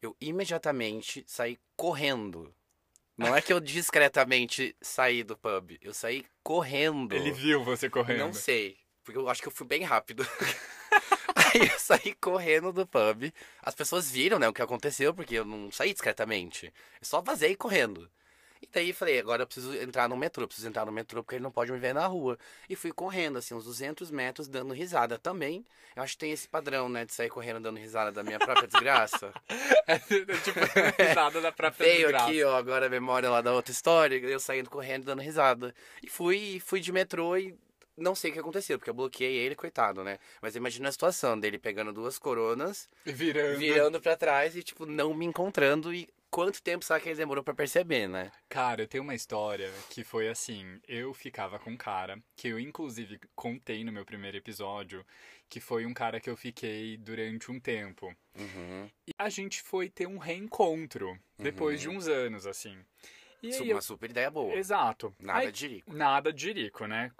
[0.00, 2.54] eu imediatamente saí correndo.
[3.18, 7.14] Não é que eu discretamente saí do pub, eu saí correndo.
[7.14, 8.18] Ele viu você correndo?
[8.18, 10.26] Não sei, porque eu acho que eu fui bem rápido.
[11.56, 13.32] Aí eu saí correndo do pub.
[13.62, 16.66] As pessoas viram, né, o que aconteceu, porque eu não saí discretamente.
[16.66, 18.08] Eu só vazei correndo.
[18.60, 21.42] E daí falei, agora eu preciso entrar no metrô, preciso entrar no metrô porque ele
[21.42, 22.38] não pode me ver na rua.
[22.68, 25.64] E fui correndo, assim, uns 200 metros, dando risada também.
[25.94, 28.66] Eu acho que tem esse padrão, né, de sair correndo dando risada da minha própria
[28.66, 29.32] desgraça.
[29.86, 30.60] é, tipo,
[30.98, 32.26] risada da própria Veio desgraça.
[32.26, 35.74] aqui, ó, agora a memória lá da outra história, eu saindo correndo dando risada.
[36.02, 37.54] E fui, fui de metrô e
[37.96, 40.18] não sei o que aconteceu, porque eu bloqueei ele, coitado, né?
[40.42, 45.14] Mas imagina a situação dele pegando duas coronas, virando, virando para trás e, tipo, não
[45.14, 45.94] me encontrando.
[45.94, 48.30] E quanto tempo será que ele demorou para perceber, né?
[48.48, 52.60] Cara, eu tenho uma história que foi assim: eu ficava com um cara, que eu
[52.60, 55.04] inclusive contei no meu primeiro episódio,
[55.48, 58.14] que foi um cara que eu fiquei durante um tempo.
[58.34, 58.90] Uhum.
[59.06, 61.92] E a gente foi ter um reencontro depois uhum.
[61.92, 62.76] de uns anos, assim.
[63.50, 63.82] E uma eu...
[63.82, 64.54] super ideia boa.
[64.54, 65.14] Exato.
[65.20, 65.92] Nada aí, de jirico.
[65.92, 67.10] Nada de jirico, né?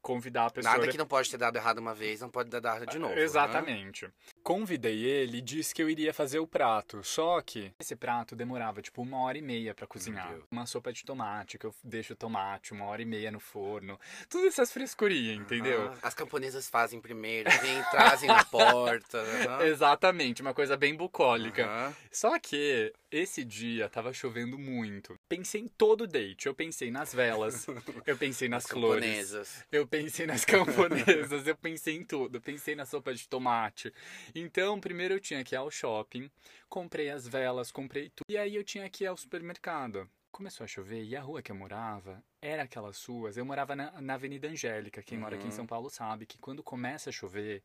[0.00, 0.74] Convidar a pessoa.
[0.74, 3.18] Nada que não pode ter dado errado uma vez, não pode dar errado de novo.
[3.18, 4.06] Exatamente.
[4.06, 4.12] Né?
[4.44, 7.02] Convidei ele e disse que eu iria fazer o prato.
[7.02, 10.36] Só que esse prato demorava tipo uma hora e meia para cozinhar.
[10.50, 13.98] Uma sopa de tomate, que eu deixo o tomate uma hora e meia no forno.
[14.28, 15.90] Tudo essas frescurias, entendeu?
[15.90, 19.18] Ah, as camponesas fazem primeiro, vem, trazem na porta.
[19.22, 19.62] Uhum.
[19.64, 21.66] Exatamente, uma coisa bem bucólica.
[21.66, 21.94] Uhum.
[22.12, 25.18] Só que esse dia tava chovendo muito.
[25.28, 26.46] Pensei em todo date.
[26.46, 27.64] Eu pensei nas velas,
[28.04, 32.36] eu pensei nas flores, eu pensei nas camponesas, eu pensei em tudo.
[32.38, 33.92] Eu pensei na sopa de tomate.
[34.34, 36.30] Então, primeiro eu tinha que ir ao shopping,
[36.68, 38.24] comprei as velas, comprei tudo.
[38.28, 40.08] E aí eu tinha que ir ao supermercado.
[40.32, 43.36] Começou a chover e a rua que eu morava era aquelas ruas.
[43.36, 45.00] Eu morava na, na Avenida Angélica.
[45.00, 45.22] Quem uhum.
[45.22, 45.54] mora aqui em uhum.
[45.54, 47.62] São Paulo sabe que quando começa a chover,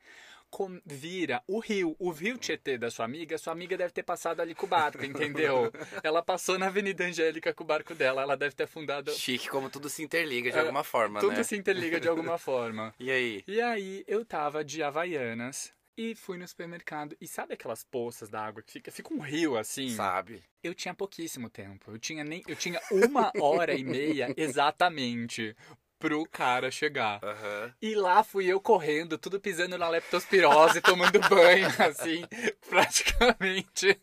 [0.51, 4.39] com, vira o rio, o rio Tietê da sua amiga, sua amiga deve ter passado
[4.39, 5.71] ali com o barco, entendeu?
[6.03, 9.11] ela passou na Avenida Angélica com o barco dela, ela deve ter afundado.
[9.13, 11.35] Chique, como tudo se interliga de é, alguma forma, tudo né?
[11.37, 12.93] Tudo se interliga de alguma forma.
[12.99, 13.43] e aí?
[13.47, 15.73] E aí eu tava de Havaianas.
[16.01, 17.13] E fui no supermercado.
[17.19, 19.89] E sabe aquelas poças d'água que fica, fica um rio assim?
[19.89, 20.41] Sabe.
[20.63, 21.91] Eu tinha pouquíssimo tempo.
[21.91, 22.41] Eu tinha nem.
[22.47, 25.53] Eu tinha uma hora e meia exatamente
[25.99, 27.21] pro cara chegar.
[27.21, 27.73] Uhum.
[27.81, 32.23] E lá fui eu correndo, tudo pisando na leptospirose, tomando banho, assim,
[32.67, 33.99] praticamente.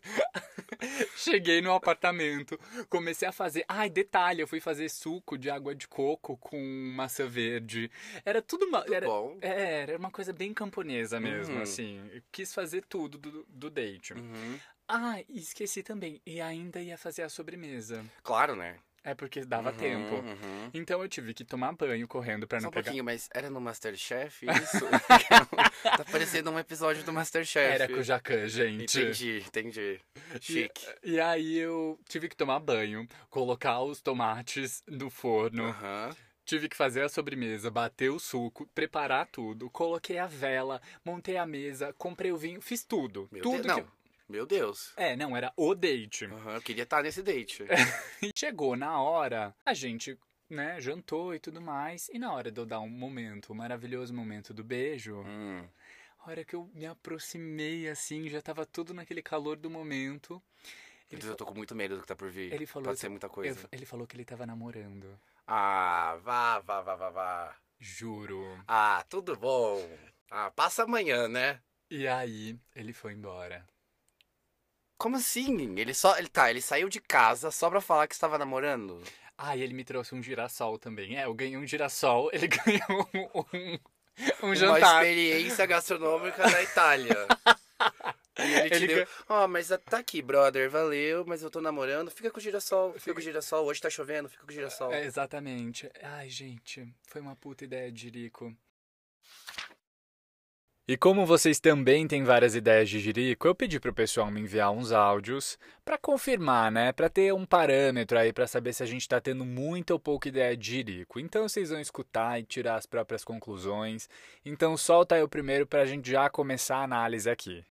[1.15, 3.65] Cheguei no apartamento, comecei a fazer.
[3.67, 6.61] Ai, detalhe, eu fui fazer suco de água de coco com
[6.95, 7.89] maçã verde.
[8.23, 8.85] Era tudo uma.
[8.87, 9.37] Era, bom.
[9.41, 11.61] É, era uma coisa bem camponesa mesmo, uhum.
[11.61, 12.07] assim.
[12.13, 14.13] Eu quis fazer tudo do, do date.
[14.13, 14.59] Uhum.
[14.87, 16.21] Ah, esqueci também.
[16.25, 18.05] E ainda ia fazer a sobremesa.
[18.23, 18.77] Claro, né?
[19.03, 20.15] É porque dava uhum, tempo.
[20.15, 20.69] Uhum.
[20.73, 22.83] Então eu tive que tomar banho correndo para não um pegar.
[22.83, 24.85] pouquinho, mas era no Masterchef isso?
[25.83, 27.73] tá parecendo um episódio do Masterchef.
[27.73, 28.99] Era com o Jacan, gente.
[28.99, 29.99] Entendi, entendi.
[30.41, 30.85] Chique.
[31.03, 35.67] E, e, aí eu tive que tomar banho, colocar os tomates no forno.
[35.67, 36.09] Uhum.
[36.47, 41.45] Tive que fazer a sobremesa, bater o suco, preparar tudo, coloquei a vela, montei a
[41.45, 43.27] mesa, comprei o vinho, fiz tudo.
[43.29, 43.81] Meu tudo Deus, que...
[43.81, 43.96] não.
[44.27, 44.93] Meu Deus.
[44.97, 46.25] É, não, era o date.
[46.25, 47.63] Uhum, eu queria estar nesse date.
[48.21, 52.09] e chegou na hora, a gente, né, jantou e tudo mais.
[52.09, 55.65] E na hora de eu dar um momento, um maravilhoso momento do beijo, hum.
[56.19, 60.43] a hora que eu me aproximei, assim, já tava tudo naquele calor do momento.
[61.09, 62.51] Ele eu tô com muito medo do que tá por vir.
[62.51, 63.67] Ele falou Pode ser muita coisa.
[63.71, 65.17] ele falou que ele tava namorando.
[65.47, 67.55] Ah, vá, vá, vá, vá, vá.
[67.79, 68.61] Juro.
[68.67, 69.79] Ah, tudo bom.
[70.29, 71.61] Ah, passa amanhã, né?
[71.89, 73.65] E aí, ele foi embora.
[74.97, 75.77] Como assim?
[75.77, 76.17] Ele só.
[76.17, 79.01] Ele tá, ele saiu de casa só pra falar que estava namorando.
[79.37, 81.17] Ah, e ele me trouxe um girassol também.
[81.17, 84.95] É, eu ganhei um girassol, ele ganhou um, um, um jantar.
[84.95, 87.27] Uma experiência gastronômica da Itália.
[88.39, 91.59] E ele te ele deu, ó, oh, mas tá aqui, brother, valeu, mas eu tô
[91.59, 94.53] namorando, fica com o girassol, fica com o girassol, hoje tá chovendo, fica com o
[94.53, 94.93] girassol.
[94.93, 95.89] É, exatamente.
[96.03, 98.55] Ai, gente, foi uma puta ideia de Jerico.
[100.89, 104.71] E como vocês também têm várias ideias de jirico, eu pedi pro pessoal me enviar
[104.71, 106.93] uns áudios para confirmar, né?
[106.93, 110.29] Para ter um parâmetro aí para saber se a gente está tendo muita ou pouca
[110.29, 111.19] ideia de jirico.
[111.19, 114.07] Então vocês vão escutar e tirar as próprias conclusões.
[114.45, 117.65] Então solta aí o primeiro para a gente já começar a análise aqui.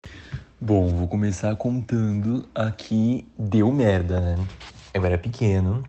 [0.60, 4.46] Bom, vou começar contando aqui deu merda, né?
[4.92, 5.82] Eu era pequeno,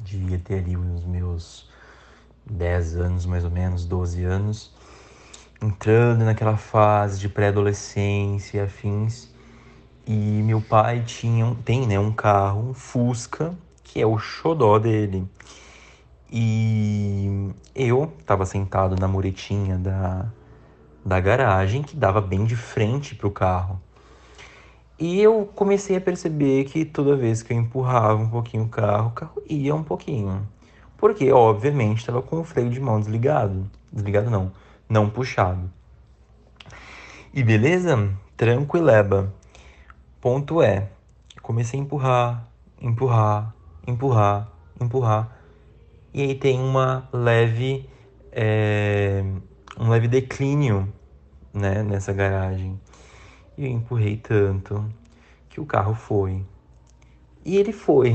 [0.00, 1.70] devia ter ali uns meus
[2.44, 4.81] 10 anos mais ou menos, 12 anos
[5.62, 9.32] entrando naquela fase de pré-adolescência e afins.
[10.06, 15.26] E meu pai tinha, tem né, um carro, um Fusca, que é o xodó dele.
[16.30, 20.26] E eu estava sentado na muretinha da,
[21.04, 23.80] da garagem, que dava bem de frente para o carro.
[24.98, 29.08] E eu comecei a perceber que toda vez que eu empurrava um pouquinho o carro,
[29.08, 30.46] o carro ia um pouquinho.
[30.96, 33.68] Porque, obviamente, estava com o freio de mão desligado.
[33.92, 34.52] Desligado não,
[34.92, 35.72] não puxado.
[37.32, 38.14] E beleza?
[38.36, 39.32] Tranquileba.
[40.20, 40.90] Ponto é,
[41.40, 43.54] comecei a empurrar, empurrar,
[43.86, 45.34] empurrar, empurrar.
[46.12, 47.88] E aí tem uma leve.
[48.30, 49.24] É,
[49.80, 50.92] um leve declínio
[51.54, 52.78] né, nessa garagem.
[53.56, 54.86] E eu empurrei tanto
[55.48, 56.44] que o carro foi.
[57.46, 58.10] E ele foi.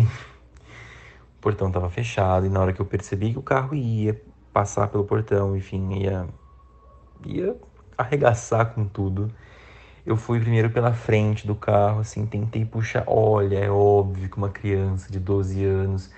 [1.37, 4.21] O portão estava fechado e na hora que eu percebi que o carro ia
[4.53, 6.27] passar pelo portão, enfim, ia
[7.25, 7.55] ia
[7.97, 9.31] arregaçar com tudo.
[10.05, 13.03] Eu fui primeiro pela frente do carro, assim, tentei puxar.
[13.07, 16.09] Olha, é óbvio que uma criança de 12 anos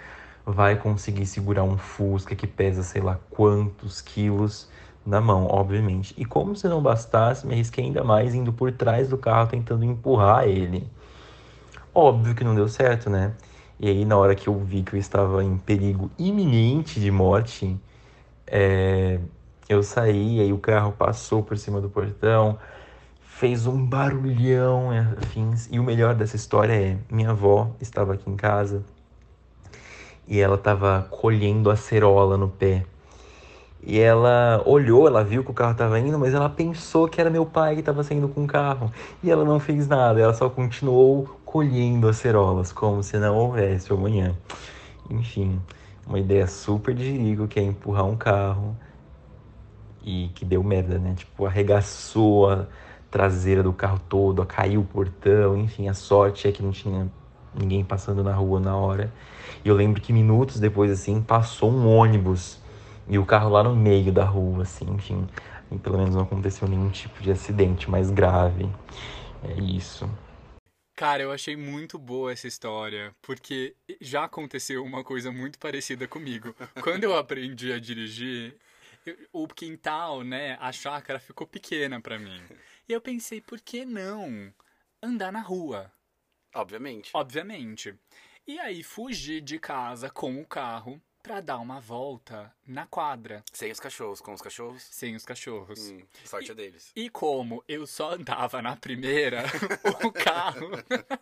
[0.45, 4.69] vai conseguir segurar um Fusca que pesa sei lá quantos quilos
[5.05, 6.13] na mão, obviamente.
[6.17, 9.83] E como se não bastasse, me arrisquei ainda mais indo por trás do carro tentando
[9.83, 10.87] empurrar ele.
[11.93, 13.33] Óbvio que não deu certo, né?
[13.79, 17.79] E aí, na hora que eu vi que eu estava em perigo iminente de morte,
[18.45, 19.19] é...
[19.69, 22.57] eu saí, aí o carro passou por cima do portão,
[23.21, 24.89] fez um barulhão,
[25.21, 25.69] afins.
[25.71, 28.83] E o melhor dessa história é: minha avó estava aqui em casa
[30.27, 32.83] e ela estava colhendo acerola no pé.
[33.81, 37.29] E ela olhou, ela viu que o carro estava indo, mas ela pensou que era
[37.29, 38.91] meu pai que estava saindo com o carro.
[39.23, 44.35] E ela não fez nada, ela só continuou colhendo acerolas, como se não houvesse amanhã.
[45.09, 45.61] Enfim,
[46.05, 48.75] uma ideia super de que é empurrar um carro
[50.03, 51.13] e que deu merda, né?
[51.15, 52.67] Tipo, arregaçou a
[53.09, 57.11] traseira do carro todo, caiu o portão, enfim, a sorte é que não tinha
[57.53, 59.11] ninguém passando na rua na hora.
[59.63, 62.59] E eu lembro que minutos depois, assim, passou um ônibus
[63.07, 65.27] e o carro lá no meio da rua, assim, enfim.
[65.71, 68.69] E pelo menos não aconteceu nenhum tipo de acidente mais grave.
[69.43, 70.09] É isso.
[70.95, 76.53] Cara, eu achei muito boa essa história, porque já aconteceu uma coisa muito parecida comigo.
[76.81, 78.57] Quando eu aprendi a dirigir,
[79.31, 82.41] o quintal, né, a chácara ficou pequena para mim.
[82.87, 84.53] E eu pensei, por que não
[85.01, 85.91] andar na rua?
[86.53, 87.11] Obviamente.
[87.13, 87.97] Obviamente.
[88.47, 93.43] E aí fugi de casa com o carro para dar uma volta na quadra.
[93.53, 94.81] Sem os cachorros, com os cachorros?
[94.81, 95.91] Sem os cachorros.
[95.91, 96.91] Hum, sorte e, deles.
[96.95, 99.43] E como eu só andava na primeira,
[100.03, 100.71] o carro.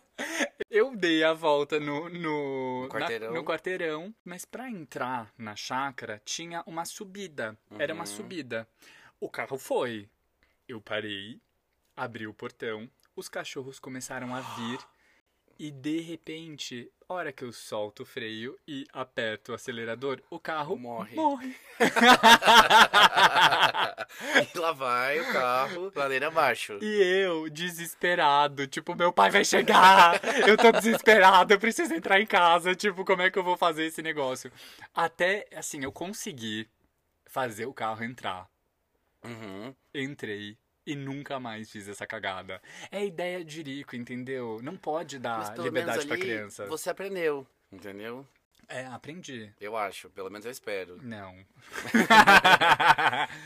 [0.70, 3.32] eu dei a volta no, no, no quarteirão.
[3.34, 7.54] Na, no quarteirão mas para entrar na chácara tinha uma subida.
[7.70, 7.78] Uhum.
[7.78, 8.06] Era uma uhum.
[8.06, 8.66] subida.
[9.20, 10.08] O carro foi.
[10.66, 11.38] Eu parei,
[11.94, 14.78] abri o portão, os cachorros começaram a vir.
[15.58, 20.76] E de repente, hora que eu solto o freio e aperto o acelerador, o carro
[20.76, 21.16] morre.
[21.16, 21.56] Morre.
[24.54, 26.78] e lá vai o carro, ladeira abaixo.
[26.80, 30.20] E eu, desesperado, tipo, meu pai vai chegar.
[30.46, 33.86] eu tô desesperado, eu preciso entrar em casa, tipo, como é que eu vou fazer
[33.86, 34.52] esse negócio?
[34.94, 36.68] Até, assim, eu consegui
[37.26, 38.48] fazer o carro entrar.
[39.24, 39.74] Uhum.
[39.92, 40.56] Entrei
[40.88, 42.62] e nunca mais fiz essa cagada.
[42.90, 44.58] É ideia de rico, entendeu?
[44.62, 46.64] Não pode dar liberdade para criança.
[46.64, 48.26] Você aprendeu, entendeu?
[48.66, 49.50] É, aprendi.
[49.60, 50.98] Eu acho, pelo menos eu espero.
[51.02, 51.34] Não.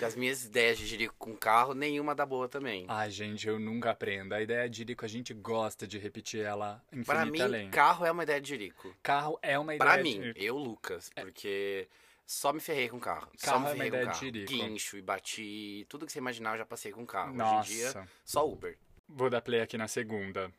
[0.04, 2.86] as minhas ideias de jirico com carro, nenhuma dá boa também.
[2.88, 4.34] Ai, gente, eu nunca aprendo.
[4.34, 7.70] A ideia de jirico, a gente gosta de repetir ela infinita Pra mim, além.
[7.70, 8.94] carro é uma ideia de jirico.
[9.02, 11.22] Carro é uma ideia pra de mim, eu, Lucas, é.
[11.22, 11.88] porque...
[11.88, 13.28] É só me ferrei com carro.
[13.40, 14.18] carro só me é ferrei com carro.
[14.18, 14.52] Tirico.
[14.52, 15.86] Guincho e bati.
[15.88, 17.34] Tudo que você imaginar eu já passei com carro.
[17.34, 17.60] Nossa.
[17.60, 18.78] Hoje em dia, só Uber.
[19.08, 20.52] Vou dar play aqui na segunda.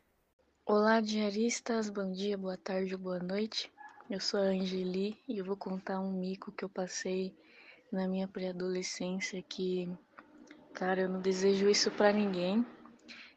[0.66, 1.90] Olá, diaristas.
[1.90, 3.72] Bom dia, boa tarde, boa noite.
[4.08, 7.34] Eu sou a Angeli e eu vou contar um mico que eu passei
[7.90, 9.88] na minha pré-adolescência que,
[10.74, 12.64] cara, eu não desejo isso para ninguém.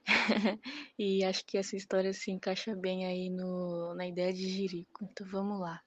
[0.98, 5.04] e acho que essa história se encaixa bem aí no, na ideia de Jirico.
[5.04, 5.82] Então vamos lá.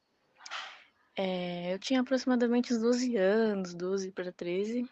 [1.16, 4.88] É, eu tinha aproximadamente uns 12 anos, 12 para 13,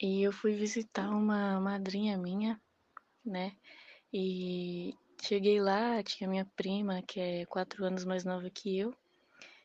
[0.00, 2.60] e eu fui visitar uma madrinha minha,
[3.24, 3.52] né?
[4.12, 8.94] E cheguei lá, tinha minha prima, que é 4 anos mais nova que eu,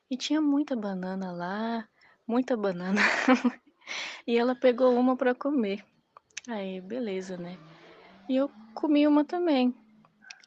[0.10, 1.88] e tinha muita banana lá,
[2.26, 3.02] muita banana.
[4.26, 5.86] e ela pegou uma para comer.
[6.48, 7.58] Aí, beleza, né?
[8.30, 9.76] E eu comi uma também.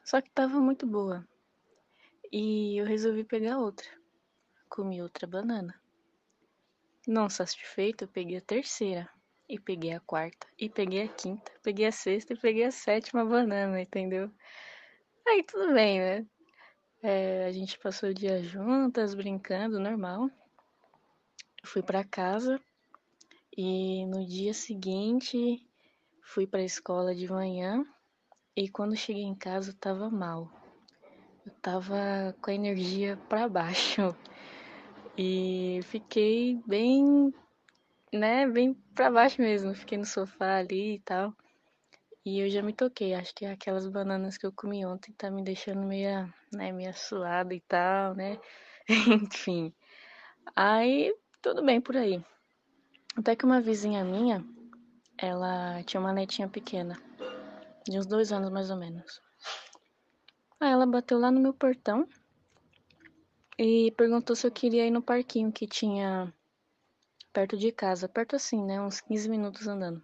[0.03, 1.25] Só que tava muito boa.
[2.31, 3.96] E eu resolvi pegar outra
[4.67, 5.73] comi outra banana.
[7.07, 9.09] Não satisfeito, peguei a terceira,
[9.47, 13.23] e peguei a quarta, e peguei a quinta, peguei a sexta e peguei a sétima
[13.23, 14.29] banana, entendeu?
[15.25, 16.25] Aí tudo bem, né?
[17.01, 20.29] É, a gente passou o dia juntas, brincando, normal.
[21.63, 22.59] Fui para casa
[23.55, 25.65] e no dia seguinte
[26.21, 27.85] fui para a escola de manhã
[28.55, 30.51] e quando cheguei em casa eu tava mal.
[31.45, 34.15] Eu tava com a energia para baixo.
[35.17, 37.33] E fiquei bem,
[38.13, 39.73] né, bem pra baixo mesmo.
[39.73, 41.33] Fiquei no sofá ali e tal.
[42.23, 45.41] E eu já me toquei, acho que aquelas bananas que eu comi ontem tá me
[45.43, 48.37] deixando meia, né, meia suada e tal, né?
[49.31, 49.73] Enfim.
[50.55, 52.23] Aí, tudo bem por aí.
[53.15, 54.45] Até que uma vizinha minha,
[55.17, 56.95] ela tinha uma netinha pequena,
[57.87, 59.21] de uns dois anos mais ou menos.
[60.59, 62.07] Aí ela bateu lá no meu portão
[63.57, 66.31] e perguntou se eu queria ir no parquinho que tinha
[67.33, 70.03] perto de casa, perto assim, né, uns 15 minutos andando.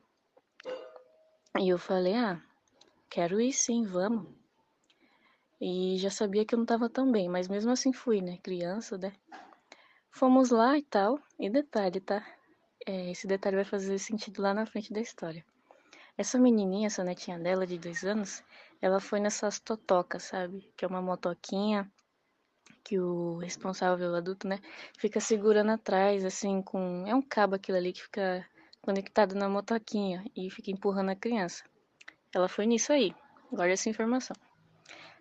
[1.59, 2.41] E eu falei: "Ah,
[3.09, 4.27] quero ir sim, vamos".
[5.61, 8.97] E já sabia que eu não tava tão bem, mas mesmo assim fui, né, criança,
[8.97, 9.13] né?
[10.11, 11.19] Fomos lá e tal.
[11.39, 12.25] E detalhe, tá?
[12.85, 15.45] É, esse detalhe vai fazer sentido lá na frente da história.
[16.17, 18.43] Essa menininha, essa netinha dela de dois anos,
[18.81, 20.71] ela foi nessas totocas, sabe?
[20.75, 21.91] Que é uma motoquinha
[22.83, 24.59] que o responsável adulto, né,
[24.97, 27.05] fica segurando atrás, assim, com.
[27.07, 28.45] É um cabo aquilo ali que fica
[28.81, 31.63] conectado na motoquinha e fica empurrando a criança.
[32.33, 33.15] Ela foi nisso aí.
[33.51, 34.35] Guarda essa informação.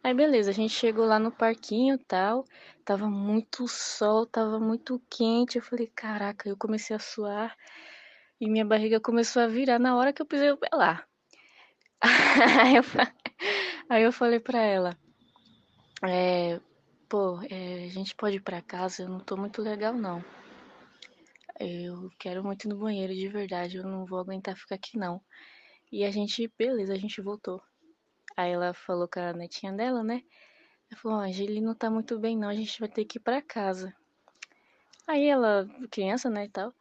[0.03, 2.45] Aí beleza, a gente chegou lá no parquinho tal.
[2.85, 5.59] Tava muito sol, tava muito quente.
[5.59, 7.57] Eu falei, caraca, eu comecei a suar
[8.41, 11.05] e minha barriga começou a virar na hora que eu pisei o pé lá.
[13.89, 14.97] Aí eu falei pra ela,
[16.05, 16.61] é,
[17.13, 20.25] pô, é, a gente pode ir pra casa, eu não tô muito legal não.
[21.61, 25.21] Eu quero muito ir no banheiro de verdade, eu não vou aguentar ficar aqui não.
[25.93, 27.61] E a gente, beleza, a gente voltou.
[28.35, 30.23] Aí ela falou com a netinha dela, né?
[30.91, 33.21] Ela falou, ó, oh, não tá muito bem não, a gente vai ter que ir
[33.21, 33.95] pra casa.
[35.07, 36.73] Aí ela, criança, né, e tal,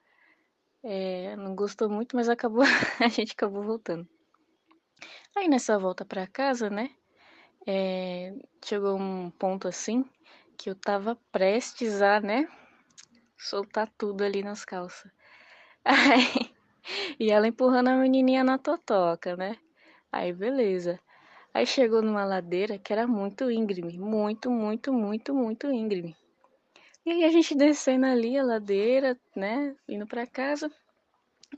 [0.81, 2.63] é, não gostou muito, mas acabou,
[3.03, 4.07] a gente acabou voltando.
[5.35, 6.89] Aí nessa volta pra casa, né,
[7.67, 10.05] é, chegou um ponto assim,
[10.61, 12.47] que eu tava prestes a, né,
[13.35, 15.11] soltar tudo ali nas calças.
[15.83, 16.53] Aí,
[17.19, 19.57] e ela empurrando a menininha na totoca, né?
[20.11, 20.99] Aí beleza.
[21.51, 26.15] Aí chegou numa ladeira que era muito íngreme, muito, muito, muito, muito íngreme.
[27.03, 30.71] E aí a gente descendo ali a ladeira, né, indo para casa.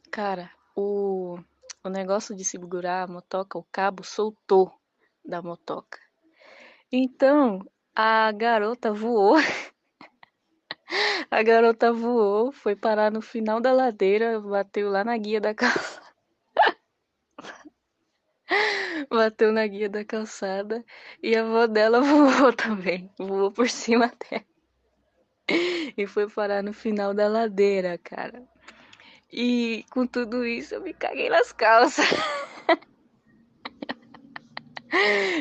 [0.10, 1.38] Cara, o,
[1.84, 4.72] o negócio de segurar a motoca, o cabo soltou
[5.26, 6.00] da motoca.
[6.90, 9.36] Então, a garota voou.
[11.30, 16.02] a garota voou, foi parar no final da ladeira, bateu lá na guia da casa.
[19.10, 20.84] bateu na guia da calçada
[21.22, 24.46] e a avó dela voou também, voou por cima dela.
[25.98, 28.44] E foi parar no final da ladeira, cara.
[29.32, 32.06] E com tudo isso eu me caguei nas calças.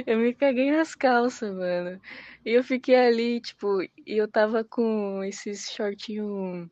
[0.06, 2.00] eu me caguei nas calças, mano.
[2.44, 6.68] E eu fiquei ali, tipo, e eu tava com esses shortinho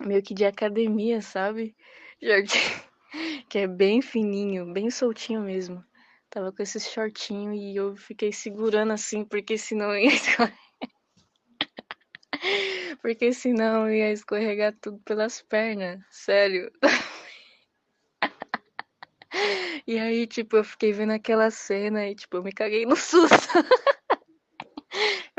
[0.00, 1.74] meio que de academia, sabe?
[2.22, 2.82] Shortinho
[3.50, 5.84] que é bem fininho, bem soltinho mesmo.
[6.30, 10.58] Tava com esse shortinho e eu fiquei segurando assim, porque senão ia escorregar.
[13.02, 16.70] porque senão ia escorregar tudo pelas pernas, sério.
[19.86, 23.36] e aí, tipo, eu fiquei vendo aquela cena e, tipo, eu me caguei no susto.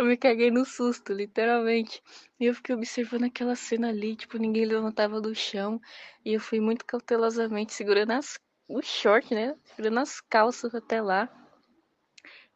[0.08, 2.02] Me caguei no susto, literalmente.
[2.40, 5.80] E eu fiquei observando aquela cena ali, tipo, ninguém levantava do chão.
[6.26, 9.56] E eu fui muito cautelosamente segurando as o short, né?
[9.76, 11.30] Tirando as calças até lá.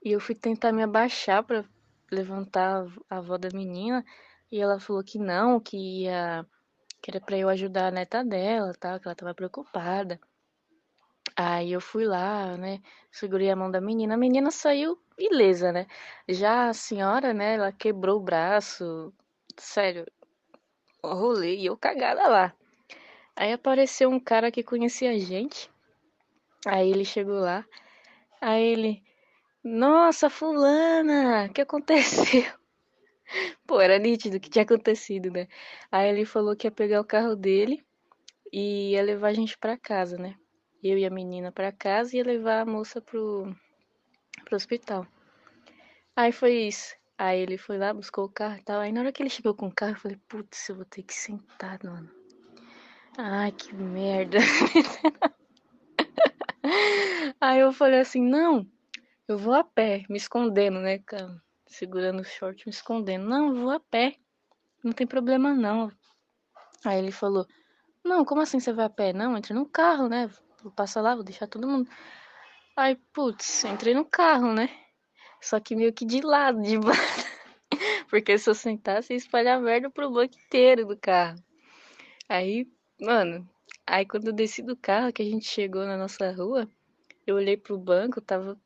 [0.03, 1.63] E eu fui tentar me abaixar para
[2.11, 4.03] levantar a avó da menina.
[4.51, 6.45] E ela falou que não, que ia.
[7.01, 10.19] Que era pra eu ajudar a neta dela, tal, que ela tava preocupada.
[11.35, 12.79] Aí eu fui lá, né?
[13.11, 14.13] Segurei a mão da menina.
[14.13, 15.87] A menina saiu ilesa, né?
[16.27, 17.55] Já a senhora, né?
[17.55, 19.13] Ela quebrou o braço.
[19.57, 20.05] Sério,
[21.03, 22.53] rolei e eu cagada lá.
[23.35, 25.69] Aí apareceu um cara que conhecia a gente.
[26.65, 27.65] Aí ele chegou lá,
[28.39, 29.03] aí ele,
[29.63, 32.43] nossa, fulana, o que aconteceu?
[33.65, 35.47] Pô, era nítido o que tinha acontecido, né?
[35.91, 37.83] Aí ele falou que ia pegar o carro dele
[38.53, 40.35] e ia levar a gente para casa, né?
[40.83, 43.55] Eu e a menina para casa e ia levar a moça pro,
[44.45, 45.05] pro hospital.
[46.15, 46.95] Aí foi isso.
[47.17, 48.79] Aí ele foi lá, buscou o carro e tal.
[48.79, 51.03] Aí na hora que ele chegou com o carro, eu falei, putz, eu vou ter
[51.03, 52.09] que sentar, mano.
[53.17, 54.39] Ai, que merda.
[57.39, 58.65] Aí eu falei assim, não,
[59.27, 61.41] eu vou a pé, me escondendo, né, cara?
[61.67, 63.25] Segurando o short, me escondendo.
[63.25, 64.15] Não, eu vou a pé.
[64.83, 65.91] Não tem problema não.
[66.83, 67.45] Aí ele falou,
[68.03, 69.13] não, como assim você vai a pé?
[69.13, 70.29] Não, entre no carro, né?
[70.63, 71.89] Vou passar lá, vou deixar todo mundo.
[72.75, 74.69] Aí, putz, entrei no carro, né?
[75.41, 77.01] Só que meio que de lado, de baixo.
[78.09, 81.37] Porque se eu sentasse, ia espalhar merda pro banco inteiro do carro.
[82.29, 82.67] Aí,
[82.99, 83.47] mano,
[83.85, 86.67] aí quando eu desci do carro, que a gente chegou na nossa rua,
[87.27, 88.57] eu olhei pro banco, tava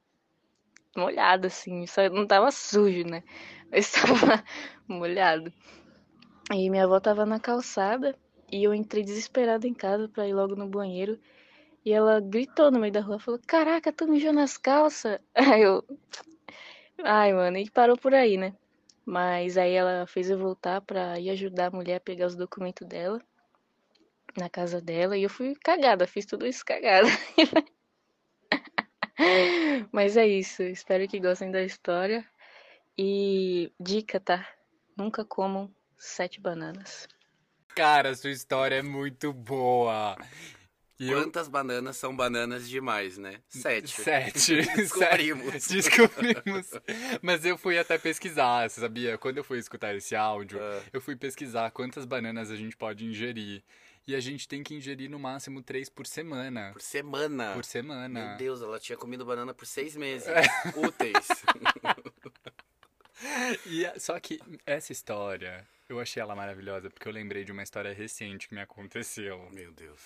[0.95, 1.87] molhado, assim.
[1.87, 3.23] Só não tava sujo, né?
[3.71, 4.43] Mas tava
[4.87, 5.51] molhado.
[6.51, 8.15] E minha avó tava na calçada
[8.51, 11.19] e eu entrei desesperada em casa pra ir logo no banheiro.
[11.85, 15.19] E ela gritou no meio da rua, falou, caraca, tu mijou nas calças.
[15.35, 15.85] Aí eu.
[17.03, 18.55] Ai, mano, e parou por aí, né?
[19.05, 22.87] Mas aí ela fez eu voltar pra ir ajudar a mulher a pegar os documentos
[22.87, 23.21] dela
[24.37, 27.07] na casa dela e eu fui cagada, fiz tudo isso cagada.
[29.91, 32.25] Mas é isso, espero que gostem da história.
[32.97, 34.47] E dica, tá?
[34.97, 37.07] Nunca comam sete bananas.
[37.75, 40.15] Cara, sua história é muito boa.
[40.99, 41.51] E Quantas eu...
[41.51, 43.41] bananas são bananas demais, né?
[43.49, 44.01] Sete.
[44.01, 44.61] Sete.
[44.75, 45.67] Descobrimos.
[45.67, 46.71] Descobrimos.
[47.21, 49.17] Mas eu fui até pesquisar, você sabia?
[49.17, 50.83] Quando eu fui escutar esse áudio, uh.
[50.93, 53.61] eu fui pesquisar quantas bananas a gente pode ingerir.
[54.07, 56.71] E a gente tem que ingerir no máximo três por semana.
[56.71, 57.53] Por semana?
[57.53, 58.29] Por semana.
[58.29, 60.27] Meu Deus, ela tinha comido banana por seis meses.
[60.27, 60.43] É.
[60.77, 61.27] Úteis.
[63.65, 67.91] e, só que essa história, eu achei ela maravilhosa, porque eu lembrei de uma história
[67.93, 69.49] recente que me aconteceu.
[69.51, 69.99] Meu Deus.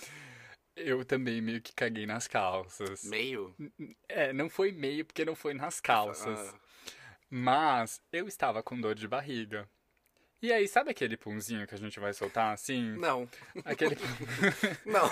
[0.80, 3.03] Eu também meio que caguei nas calças.
[3.03, 3.55] Meio?
[4.07, 6.39] É, não foi meio porque não foi nas calças.
[6.39, 6.59] Ah.
[7.30, 9.69] Mas eu estava com dor de barriga.
[10.42, 12.96] E aí, sabe aquele punzinho que a gente vai soltar assim?
[12.98, 13.28] Não.
[13.66, 13.98] Aquele.
[14.86, 15.10] Não.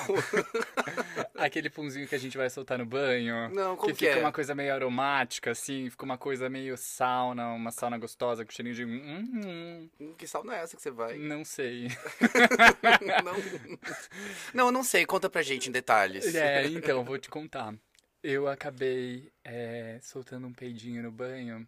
[1.36, 3.50] aquele punzinho que a gente vai soltar no banho.
[3.50, 4.24] Não, como que, que fica é?
[4.24, 8.76] uma coisa meio aromática, assim, fica uma coisa meio sauna, uma sauna gostosa com cheirinho
[8.76, 8.86] de.
[8.86, 10.14] Hum, hum.
[10.18, 11.18] Que sauna é essa que você vai?
[11.18, 11.90] Não sei.
[13.26, 13.36] não.
[14.54, 15.06] Não, não sei.
[15.06, 16.34] Conta pra gente em detalhes.
[16.36, 17.76] É, então, vou te contar.
[18.24, 21.68] Eu acabei é, soltando um peidinho no banho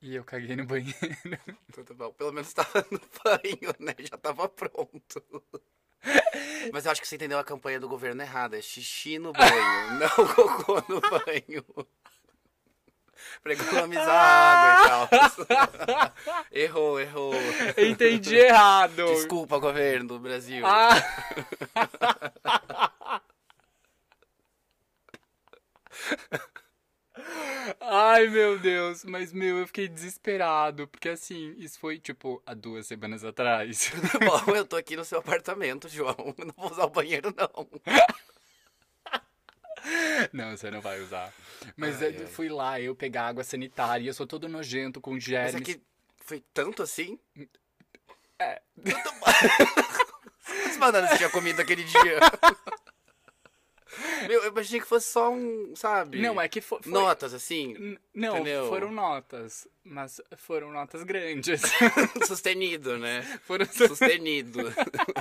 [0.00, 0.94] e eu caguei no banheiro.
[1.72, 2.12] Tudo bom.
[2.12, 3.94] Pelo menos tava no banho, né?
[3.98, 5.22] Já tava pronto.
[6.72, 8.58] Mas eu acho que você entendeu a campanha do governo errada.
[8.58, 11.64] É xixi no banho, não cocô no banho.
[13.42, 16.12] Pra economizar água e tal.
[16.52, 17.34] errou, errou.
[17.76, 19.06] Entendi errado.
[19.06, 20.64] Desculpa, governo do Brasil.
[20.64, 20.94] Ah.
[27.90, 29.02] Ai, meu Deus.
[29.04, 30.86] Mas, meu, eu fiquei desesperado.
[30.88, 33.90] Porque, assim, isso foi, tipo, há duas semanas atrás.
[34.46, 36.34] Bom, eu tô aqui no seu apartamento, João.
[36.36, 37.68] Eu não vou usar o banheiro, não.
[40.34, 41.32] Não, você não vai usar.
[41.76, 42.26] Mas ai, eu ai.
[42.26, 45.54] fui lá, eu pegar água sanitária, eu sou todo nojento com germes.
[45.54, 45.80] Mas é que
[46.18, 47.18] foi tanto assim?
[48.38, 48.60] É.
[48.82, 52.20] Quantas bananas você tinha comido aquele dia?
[54.26, 56.20] Meu, eu imaginei que fosse só um, sabe?
[56.20, 56.80] Não, é que foi.
[56.86, 57.74] Notas, assim?
[57.74, 58.68] N não, entendeu?
[58.68, 59.66] foram notas.
[59.84, 61.62] Mas foram notas grandes.
[62.26, 63.22] Sustenido, né?
[63.44, 64.60] Foram sustenido.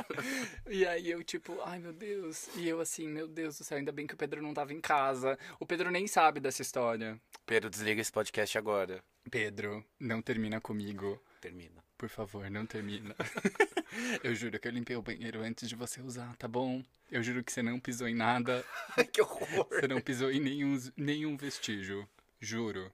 [0.67, 2.49] e aí eu, tipo, ai meu Deus.
[2.55, 4.81] E eu assim, meu Deus do céu, ainda bem que o Pedro não tava em
[4.81, 5.39] casa.
[5.59, 7.19] O Pedro nem sabe dessa história.
[7.45, 9.01] Pedro, desliga esse podcast agora.
[9.31, 11.21] Pedro, não termina comigo.
[11.39, 11.86] Termina.
[11.97, 13.15] Por favor, não termina.
[14.23, 16.83] eu juro que eu limpei o banheiro antes de você usar, tá bom?
[17.11, 18.63] Eu juro que você não pisou em nada.
[19.11, 19.67] que horror!
[19.69, 22.07] Você não pisou em nenhum, nenhum vestígio.
[22.39, 22.93] Juro.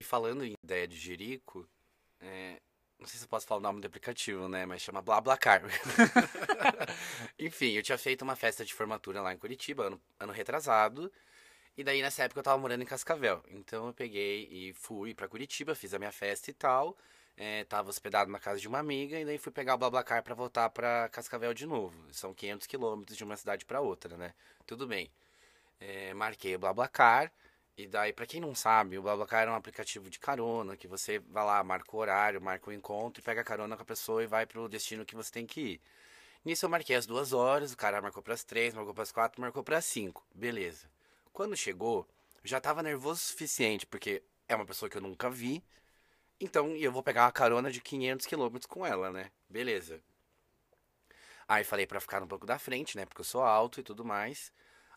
[0.00, 1.68] E falando em ideia de Jerico,
[2.20, 2.60] é,
[2.98, 4.64] não sei se eu posso falar o nome do aplicativo, né?
[4.64, 5.62] Mas chama BlaBlaCar.
[7.38, 11.12] Enfim, eu tinha feito uma festa de formatura lá em Curitiba, ano, ano retrasado.
[11.78, 13.40] E daí, nessa época, eu tava morando em Cascavel.
[13.50, 16.96] Então, eu peguei e fui para Curitiba, fiz a minha festa e tal.
[17.36, 20.34] É, tava hospedado na casa de uma amiga e daí fui pegar o BlaBlaCar para
[20.34, 21.96] voltar para Cascavel de novo.
[22.10, 24.34] São 500 quilômetros de uma cidade para outra, né?
[24.66, 25.08] Tudo bem.
[25.80, 27.32] É, marquei o BlaBlaCar
[27.76, 31.20] e daí, para quem não sabe, o BlaBlaCar é um aplicativo de carona que você
[31.20, 34.26] vai lá, marca o horário, marca o encontro pega a carona com a pessoa e
[34.26, 35.80] vai pro destino que você tem que ir.
[36.44, 39.12] Nisso eu marquei as duas horas, o cara marcou para as três, marcou para as
[39.12, 40.26] quatro, marcou para as cinco.
[40.34, 40.97] Beleza.
[41.38, 42.04] Quando chegou,
[42.42, 45.62] já tava nervoso o suficiente, porque é uma pessoa que eu nunca vi.
[46.40, 49.30] Então, eu vou pegar uma carona de 500 quilômetros com ela, né?
[49.48, 50.02] Beleza.
[51.46, 53.06] Aí falei para ficar um pouco da frente, né?
[53.06, 54.52] Porque eu sou alto e tudo mais.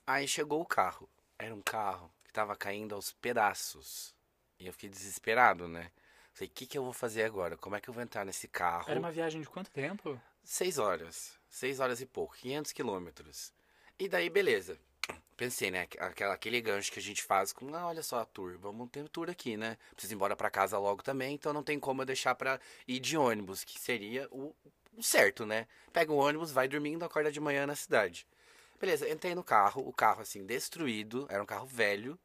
[0.07, 1.07] Aí chegou o carro.
[1.37, 4.15] Era um carro que tava caindo aos pedaços.
[4.57, 5.91] E eu fiquei desesperado, né?
[6.33, 7.55] Falei, o que, que eu vou fazer agora?
[7.55, 8.89] Como é que eu vou entrar nesse carro?
[8.89, 10.19] Era uma viagem de quanto tempo?
[10.43, 11.37] Seis horas.
[11.47, 12.35] Seis horas e pouco.
[12.37, 13.53] 500 quilômetros.
[13.99, 14.79] E daí, beleza
[15.41, 15.87] pensei, né?
[15.97, 19.09] Aquela, aquele gancho que a gente faz com, ah, olha só a tour, vamos ter
[19.09, 19.75] tour aqui, né?
[19.95, 22.99] Preciso ir embora para casa logo também, então não tem como eu deixar pra ir
[22.99, 24.53] de ônibus, que seria o,
[24.95, 25.67] o certo, né?
[25.91, 28.27] Pega o ônibus, vai dormindo, acorda de manhã na cidade.
[28.79, 32.19] Beleza, entrei no carro, o carro assim, destruído, era um carro velho,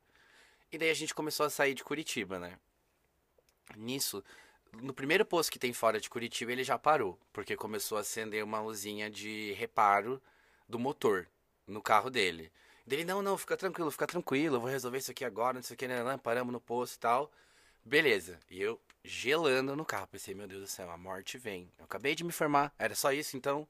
[0.70, 2.58] e daí a gente começou a sair de Curitiba, né?
[3.74, 4.22] Nisso,
[4.74, 8.44] no primeiro posto que tem fora de Curitiba, ele já parou, porque começou a acender
[8.44, 10.20] uma luzinha de reparo
[10.68, 11.26] do motor
[11.66, 12.52] no carro dele.
[12.86, 15.74] Dele, não, não, fica tranquilo, fica tranquilo, eu vou resolver isso aqui agora, não sei
[15.74, 17.32] o que, né, né, paramos no posto e tal.
[17.84, 18.38] Beleza.
[18.48, 21.70] E eu gelando no carro, pensei, meu Deus do céu, a morte vem.
[21.78, 23.66] Eu acabei de me formar, era só isso então?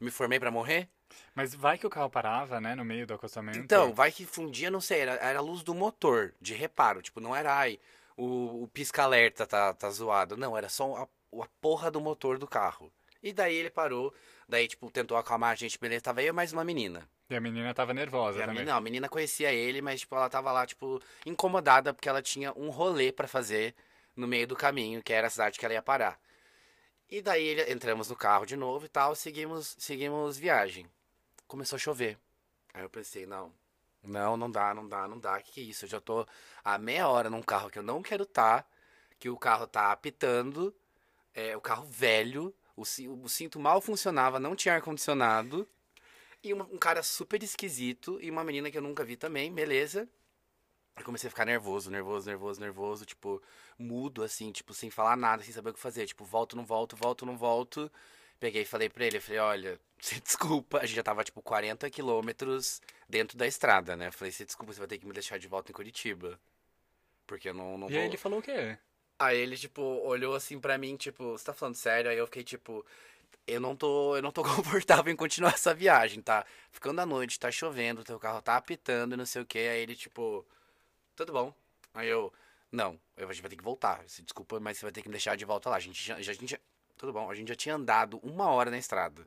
[0.00, 0.88] Me formei para morrer?
[1.34, 3.58] Mas vai que o carro parava, né, no meio do acostamento?
[3.58, 7.02] Então, vai que fundia, não sei, era, era a luz do motor, de reparo.
[7.02, 7.78] Tipo, não era, ai,
[8.16, 10.36] o, o pisca-alerta tá, tá zoado.
[10.36, 12.90] Não, era só a, a porra do motor do carro.
[13.22, 14.12] E daí ele parou,
[14.48, 17.08] daí, tipo, tentou acalmar a gente, beleza, tava eu e mais uma menina.
[17.28, 18.54] E a menina tava nervosa também.
[18.54, 22.20] Menina, não, a menina conhecia ele, mas, tipo, ela tava lá, tipo, incomodada porque ela
[22.20, 23.74] tinha um rolê para fazer
[24.14, 26.20] no meio do caminho, que era a cidade que ela ia parar.
[27.08, 30.86] E daí ele, entramos no carro de novo e tal, seguimos, seguimos viagem.
[31.46, 32.18] Começou a chover.
[32.72, 33.52] Aí eu pensei, não,
[34.02, 35.40] não, não dá, não dá, não dá.
[35.40, 35.84] Que que é isso?
[35.84, 36.26] Eu já tô
[36.62, 38.68] há meia hora num carro que eu não quero estar, tá,
[39.18, 40.74] que o carro tá apitando,
[41.32, 45.68] é, o carro velho, o, o cinto mal funcionava, não tinha ar-condicionado.
[46.44, 50.06] E um, um cara super esquisito e uma menina que eu nunca vi também, beleza.
[50.96, 53.42] Eu comecei a ficar nervoso, nervoso, nervoso, nervoso, tipo,
[53.78, 56.06] mudo, assim, tipo, sem falar nada, sem saber o que fazer.
[56.06, 57.90] Tipo, volto, não volto, volto, não volto.
[58.38, 61.42] Peguei e falei pra ele, eu falei, olha, se desculpa, a gente já tava, tipo,
[61.42, 64.10] 40 quilômetros dentro da estrada, né?
[64.10, 66.38] Falei, se desculpa, você vai ter que me deixar de volta em Curitiba.
[67.26, 68.00] Porque eu não, não e vou...
[68.00, 68.78] aí ele falou o quê?
[69.18, 72.10] Aí ele, tipo, olhou assim pra mim, tipo, você tá falando sério?
[72.10, 72.84] Aí eu fiquei, tipo,
[73.46, 76.44] eu não tô, eu não tô confortável em continuar essa viagem, tá?
[76.70, 79.58] Ficando à noite, tá chovendo, teu carro tá apitando, não sei o que.
[79.58, 80.46] Aí ele, tipo,
[81.16, 81.54] tudo bom.
[81.94, 82.32] Aí eu,
[82.72, 84.04] não, a gente vai ter que voltar.
[84.04, 85.76] Desculpa, mas você vai ter que me deixar de volta lá.
[85.76, 86.60] A gente já, a gente,
[86.96, 89.26] tudo bom, a gente já tinha andado uma hora na estrada.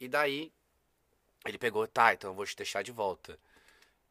[0.00, 0.52] E daí,
[1.44, 3.38] ele pegou, tá, então eu vou te deixar de volta.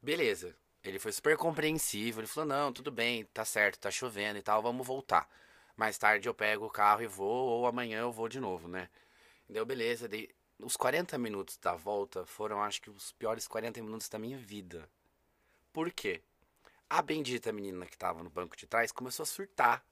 [0.02, 0.56] Beleza.
[0.84, 4.62] Ele foi super compreensivo, ele falou, não, tudo bem, tá certo, tá chovendo e tal,
[4.62, 5.30] vamos voltar.
[5.78, 8.90] Mais tarde eu pego o carro e vou, ou amanhã eu vou de novo, né?
[9.54, 10.32] Deu beleza, dei...
[10.60, 14.90] os 40 minutos da volta foram, acho que, os piores 40 minutos da minha vida.
[15.72, 16.24] Por quê?
[16.90, 19.86] A bendita menina que tava no banco de trás começou a surtar.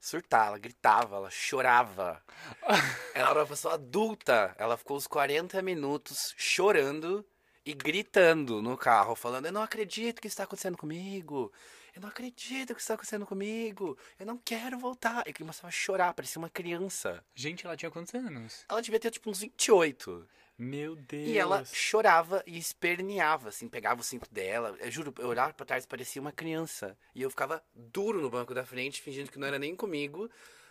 [0.00, 2.22] Surtar, ela gritava, ela chorava.
[3.14, 4.54] ela era uma pessoa adulta.
[4.56, 7.26] Ela ficou os 40 minutos chorando
[7.66, 11.52] e gritando no carro, falando: Eu não acredito que isso está acontecendo comigo.
[11.94, 13.96] Eu não acredito que isso está acontecendo comigo.
[14.18, 15.22] Eu não quero voltar.
[15.28, 17.24] E começava a chorar, parecia uma criança.
[17.34, 18.64] Gente, ela tinha quantos anos?
[18.68, 20.26] Ela devia ter tipo uns 28.
[20.58, 21.28] Meu Deus.
[21.28, 24.76] E ela chorava e esperneava, assim, pegava o cinto dela.
[24.80, 26.98] Eu juro, eu olhava pra trás, parecia uma criança.
[27.14, 30.28] E eu ficava duro no banco da frente, fingindo que não era nem comigo.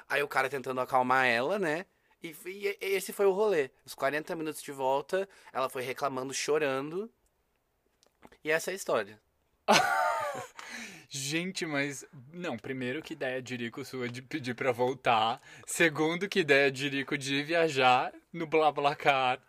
[0.10, 1.86] Aí o cara tentando acalmar ela, né?
[2.22, 3.72] E, e esse foi o rolê.
[3.86, 7.10] Os 40 minutos de volta, ela foi reclamando, chorando.
[8.44, 9.22] E essa é a história.
[11.16, 12.04] Gente, mas.
[12.32, 15.40] Não, primeiro, que ideia de Rico sua de pedir pra voltar.
[15.64, 19.40] Segundo, que ideia de Rico de viajar no BlaBlaCar.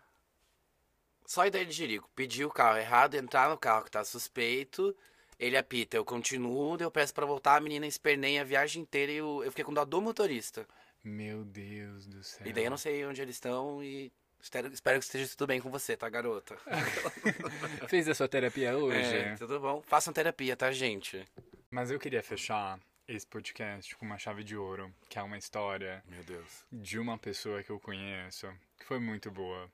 [1.25, 2.07] Só ideia de Jerico.
[2.15, 4.95] Pedir o carro errado, entrar no carro que tá suspeito.
[5.39, 9.15] Ele apita, eu continuo, eu peço para voltar, a menina esperneia a viagem inteira e
[9.15, 10.67] eu, eu fiquei com dó do motorista.
[11.03, 12.45] Meu Deus do céu.
[12.45, 14.13] E daí eu não sei onde eles estão e
[14.45, 16.55] espero, espero que esteja tudo bem com você, tá, garota?
[17.89, 19.15] Fez a sua terapia hoje?
[19.17, 19.81] É, tudo bom.
[19.81, 21.27] Façam terapia, tá, gente?
[21.69, 26.03] Mas eu queria fechar esse podcast com uma chave de ouro, que é uma história.
[26.07, 26.63] Meu Deus.
[26.71, 29.69] De uma pessoa que eu conheço, que foi muito boa.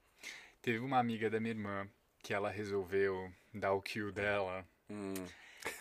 [0.61, 1.88] Teve uma amiga da minha irmã
[2.24, 4.65] que ela resolveu dar o kill dela.
[4.89, 5.13] Hum.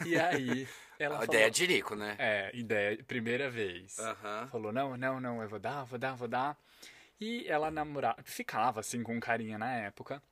[0.04, 0.66] E aí,
[0.98, 1.34] ela A falou...
[1.34, 2.16] ideia de Rico, né?
[2.18, 3.98] É, ideia, primeira vez.
[4.00, 4.48] Aham.
[4.50, 6.58] Falou, não, não, não, eu vou dar, vou dar, vou dar.
[7.20, 10.22] E ela namorava, ficava assim com um carinha na época.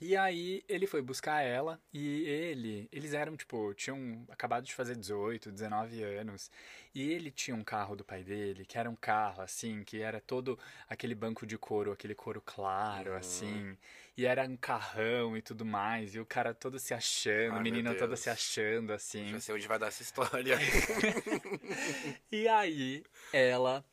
[0.00, 4.96] E aí ele foi buscar ela e ele, eles eram tipo, tinham acabado de fazer
[4.96, 6.50] 18, 19 anos.
[6.92, 10.20] E ele tinha um carro do pai dele, que era um carro assim, que era
[10.20, 10.58] todo
[10.88, 13.16] aquele banco de couro, aquele couro claro Uhum.
[13.16, 13.78] assim.
[14.16, 17.94] E era um carrão e tudo mais, e o cara todo se achando, o menino
[17.94, 19.28] todo se achando assim.
[19.28, 20.58] Já sei onde vai dar essa história.
[22.30, 23.84] E aí, ela.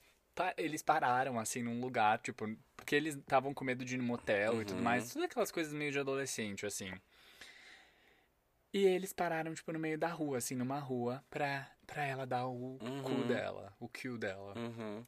[0.57, 2.45] Eles pararam, assim, num lugar, tipo.
[2.75, 4.83] Porque eles estavam com medo de ir no motel e tudo Uhum.
[4.83, 5.11] mais.
[5.13, 6.91] Tudo aquelas coisas meio de adolescente, assim.
[8.73, 12.45] E eles pararam, tipo, no meio da rua, assim, numa rua, pra, pra ela dar
[12.47, 13.27] o cu Uhum.
[13.27, 14.53] dela, o kill dela.
[14.55, 15.05] uhum.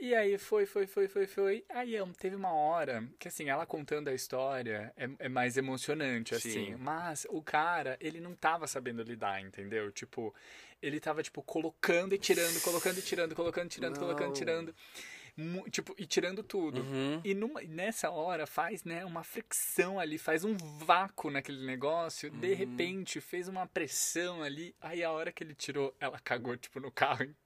[0.00, 1.64] E aí foi, foi, foi, foi, foi.
[1.68, 6.50] Aí teve uma hora que, assim, ela contando a história é, é mais emocionante, assim.
[6.50, 6.76] Sim.
[6.76, 9.92] Mas o cara, ele não tava sabendo lidar, entendeu?
[9.92, 10.34] Tipo,
[10.80, 14.32] ele tava, tipo, colocando e tirando, colocando e tirando, colocando e tirando, colocando e Não.
[14.32, 14.74] tirando.
[15.70, 16.80] tipo, e tirando tudo.
[16.80, 17.20] Uhum.
[17.24, 22.30] E numa, nessa hora faz, né, uma fricção ali, faz um vácuo naquele negócio.
[22.30, 22.54] De Uhum.
[22.56, 24.74] repente, fez uma pressão ali.
[24.80, 27.36] Aí a hora que ele tirou, ela cagou, tipo, no carro inteiro.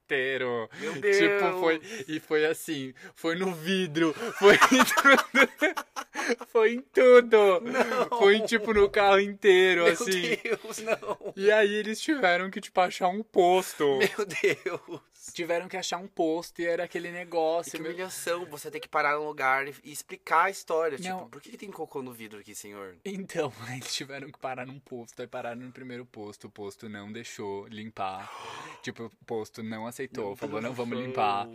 [0.79, 1.17] Meu Deus!
[1.17, 1.81] Tipo, foi.
[2.07, 5.85] E foi assim, foi no vidro, foi em tudo.
[6.47, 7.61] foi em tudo.
[7.61, 8.17] Não.
[8.17, 10.37] Foi, tipo, no carro inteiro, Meu assim.
[10.43, 11.33] Deus, não.
[11.35, 13.85] E aí eles tiveram que, tipo, achar um posto.
[13.97, 15.01] Meu Deus.
[15.33, 17.71] Tiveram que achar um posto e era aquele negócio.
[17.71, 20.97] Que meu- humilhação, você tem que parar num lugar e e explicar a história.
[20.99, 21.17] Não.
[21.17, 22.95] Tipo, por que, que tem cocô no vidro aqui, senhor?
[23.03, 27.11] Então, eles tiveram que parar num posto, aí pararam no primeiro posto, o posto não
[27.11, 28.31] deixou limpar.
[28.83, 29.94] Tipo, o posto não aceitou,
[30.35, 31.47] falou, não vamos limpar.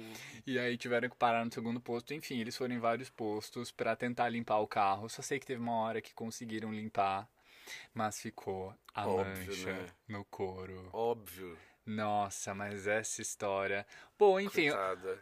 [0.46, 2.14] E aí tiveram que parar no segundo posto.
[2.14, 5.08] Enfim, eles foram em vários postos pra tentar limpar o carro.
[5.08, 7.28] Só sei que teve uma hora que conseguiram limpar,
[7.94, 9.86] mas ficou a Óbvio, mancha né?
[10.08, 10.88] no couro.
[10.92, 11.56] Óbvio.
[11.86, 13.86] Nossa, mas essa história.
[14.18, 15.18] Bom, enfim, Coitada.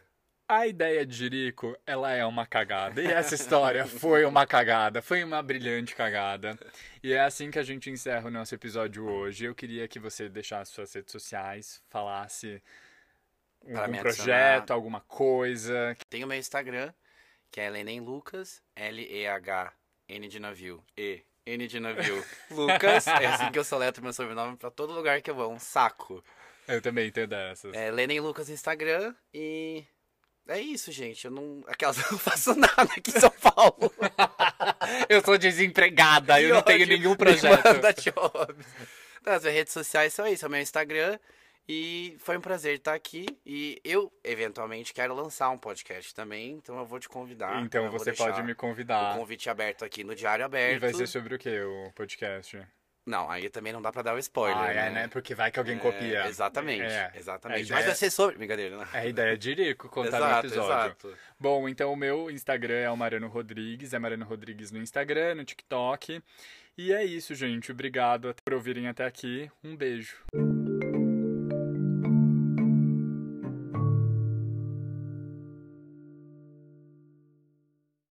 [0.47, 3.01] a ideia de Jerico, ela é uma cagada.
[3.01, 6.57] E essa história foi uma cagada, foi uma brilhante cagada.
[7.01, 9.45] E é assim que a gente encerra o nosso episódio hoje.
[9.45, 12.61] Eu queria que você deixasse suas redes sociais, falasse
[13.65, 15.95] Pra algum projeto, alguma coisa.
[16.09, 16.93] Tem o meu Instagram,
[17.51, 23.07] que é Lenem Lucas, L-E-H-N de navio, E, N de navio, Lucas.
[23.07, 26.23] É assim que eu soletro meu sobrenome pra todo lugar que eu vou, um saco.
[26.67, 27.73] Eu também tenho dessas.
[27.73, 29.83] É Lenem Lucas Instagram e...
[30.47, 31.25] É isso, gente.
[31.25, 31.63] Eu não.
[31.67, 33.93] Aquelas eu não faço nada aqui em São Paulo.
[35.07, 37.63] Eu sou desempregada, eu não tenho nenhum projeto.
[37.63, 38.65] manda jobs.
[39.23, 41.19] Não, as minhas redes sociais são isso, é o meu Instagram.
[41.71, 43.27] E foi um prazer estar aqui.
[43.45, 46.53] E eu, eventualmente, quero lançar um podcast também.
[46.53, 47.61] Então eu vou te convidar.
[47.61, 49.15] Então você pode me O convidar.
[49.15, 50.81] convite aberto aqui no Diário E Aberto.
[50.81, 52.59] vai ser sobre o que o podcast?
[53.05, 54.57] Não, aí também não dá pra dar o spoiler.
[54.57, 54.87] ah, né?
[54.87, 55.07] é, né?
[55.07, 56.25] Porque vai que alguém É, copia.
[56.27, 57.11] Exatamente, É.
[57.15, 57.57] exatamente.
[57.57, 58.37] A Mas ideia- vai ser sobre.
[58.37, 58.87] Brincadeira, né?
[58.93, 60.71] É a ideia de Jerico contar no exato, episódio.
[60.71, 61.17] exato.
[61.39, 65.45] Bom, então o meu Instagram é o Mariano Rodrigues, é Mariano Rodrigues no Instagram, no
[65.45, 66.21] TikTok.
[66.77, 67.71] E é isso, gente.
[67.71, 69.49] Obrigado por ouvirem até aqui.
[69.63, 70.15] Um beijo.